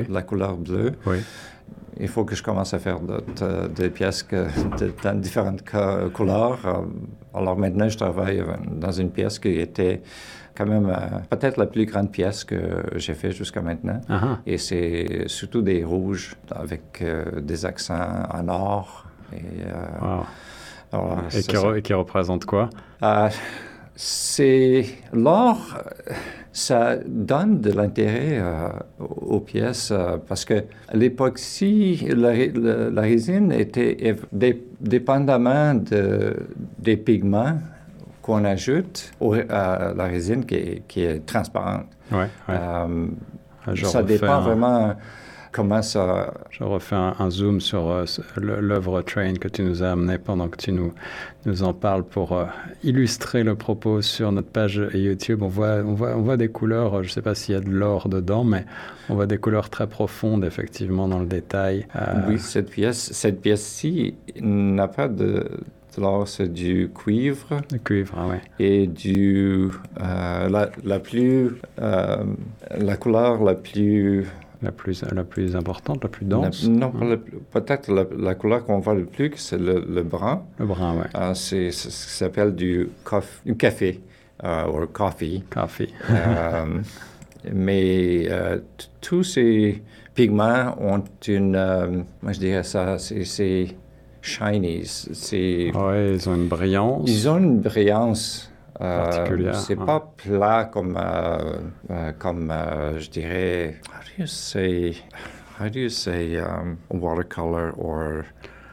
[0.08, 0.92] la couleur bleue.
[1.06, 1.18] Oui.
[2.00, 3.00] Il faut que je commence à faire
[3.42, 4.46] euh, des pièces que,
[4.78, 5.62] de, dans différentes
[6.14, 6.84] couleurs.
[7.34, 10.00] Alors maintenant, je travaille dans une pièce qui était
[10.56, 14.00] quand même euh, peut-être la plus grande pièce que j'ai fait jusqu'à maintenant.
[14.08, 14.38] Uh-huh.
[14.46, 19.06] Et c'est surtout des rouges avec euh, des accents en or.
[19.32, 19.38] Et,
[20.94, 22.70] euh, et, qui, représente quoi?
[23.94, 25.76] c'est l'or,
[26.52, 28.40] ça donne de l'intérêt
[29.00, 29.92] aux pièces
[30.28, 30.64] parce que
[30.94, 34.16] l'époxy, la, résine était
[34.80, 36.36] dépendamment de,
[36.78, 37.58] des pigments
[38.28, 39.10] qu'on ajoute
[39.48, 41.86] à la résine qui est, transparente.
[42.12, 43.06] Ouais, euh,
[43.66, 44.94] ah, ça dépend vraiment
[45.52, 48.04] Je refais un, zoom sur euh,
[48.36, 50.92] l'œuvre Train que tu nous as amené pendant que tu nous,
[51.46, 52.44] nous en parles pour euh,
[52.82, 55.42] illustrer le propos sur notre page YouTube.
[55.42, 57.60] On voit, on voit, on voit des couleurs, je ne sais pas s'il y a
[57.60, 58.64] de l'or dedans, mais
[59.08, 61.86] on voit des couleurs très profondes, effectivement, dans le détail.
[62.28, 65.44] Oui, cette pièce, cette pièce-ci n'a pas de,
[66.26, 67.60] c'est du cuivre.
[67.70, 68.40] Du cuivre, ah ouais.
[68.58, 69.68] Et du.
[70.00, 71.56] Euh, la, la, plus.
[71.80, 72.24] Euh,
[72.76, 74.26] la couleur la plus.
[74.60, 76.92] La plus, la plus importante, la plus dense Non,
[77.52, 80.42] peut-être la, la, couleur qu'on voit le plus, c'est le, le, brun.
[80.58, 81.04] Le brun, oui.
[81.14, 82.88] Euh, c'est ce qui s'appelle du,
[83.46, 84.00] du café,
[84.42, 85.44] ou coffee.
[85.48, 85.94] Coffee.
[87.52, 88.28] mais
[89.00, 89.82] tous ces
[90.14, 92.04] pigments ont une.
[92.22, 93.68] moi, je dirais ça, c'est
[94.22, 94.82] shiny.
[95.74, 97.08] Ouais, ils ont une brillance.
[97.08, 98.47] Ils ont une brillance.
[98.80, 99.52] Euh.
[99.54, 101.56] C'est pas plat comme, euh,
[101.90, 102.52] euh, comme
[102.96, 104.94] je dirais, how do you say,
[105.60, 108.24] how do you say um, watercolor or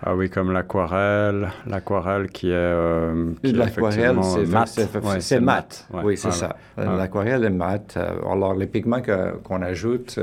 [0.08, 4.80] ah oui, comme l'aquarelle, l'aquarelle qui est, euh, l'aquarelle, c'est mat.
[5.20, 5.88] C'est mat.
[6.04, 6.56] oui, c'est ça.
[6.78, 7.98] L'aquarelle est mat.
[7.98, 9.02] Alors les pigments
[9.44, 10.20] qu'on ajoute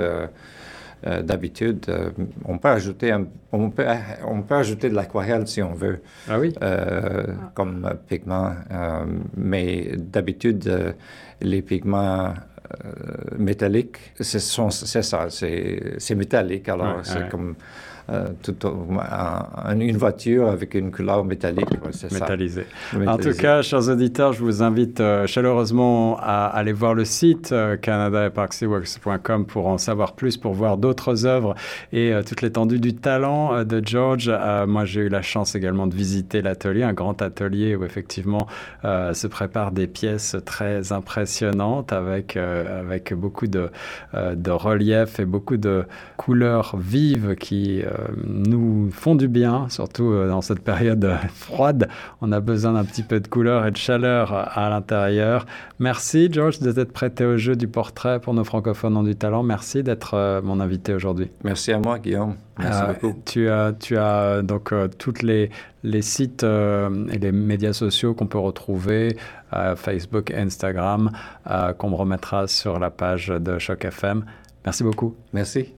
[1.06, 2.10] euh, d'habitude, euh,
[2.44, 3.86] on peut ajouter un, on peut,
[4.24, 6.54] on peut ajouter de l'aquarelle si on veut, ah oui?
[6.62, 7.24] Euh,
[7.54, 8.52] comme pigment,
[9.36, 10.94] mais d'habitude
[11.40, 12.34] les pigments
[13.36, 17.56] métalliques, c'est ça, c'est métallique, alors c'est comme
[18.10, 18.56] euh, tout,
[19.78, 21.68] une voiture avec une couleur métallique.
[22.10, 22.66] Métallisée.
[23.06, 27.52] En tout cas, chers auditeurs, je vous invite euh, chaleureusement à aller voir le site
[27.52, 27.76] euh,
[29.46, 31.54] pour en savoir plus, pour voir d'autres œuvres
[31.92, 34.30] et toute l'étendue du talent de George.
[34.66, 38.46] moi, j'ai eu la chance également de visiter l'atelier, un grand atelier où effectivement
[38.82, 43.70] se préparent des pièces très impressionnantes avec, avec beaucoup de,
[44.14, 45.84] de relief et beaucoup de
[46.16, 47.82] couleurs vives qui
[48.26, 51.88] nous font du bien, surtout euh, dans cette période froide.
[52.20, 55.46] On a besoin d'un petit peu de couleur et de chaleur à l'intérieur.
[55.78, 59.42] Merci George de t'être prêté au jeu du portrait pour nos francophones ont du talent.
[59.42, 61.30] Merci d'être euh, mon invité aujourd'hui.
[61.44, 62.36] Merci à moi Guillaume.
[62.58, 63.22] Merci euh, beaucoup.
[63.24, 65.50] Tu as, tu as donc toutes les,
[65.82, 69.16] les sites et les médias sociaux qu'on peut retrouver,
[69.76, 71.10] Facebook, Instagram,
[71.78, 74.24] qu'on me remettra sur la page de Choc FM.
[74.64, 75.14] Merci beaucoup.
[75.32, 75.74] Merci.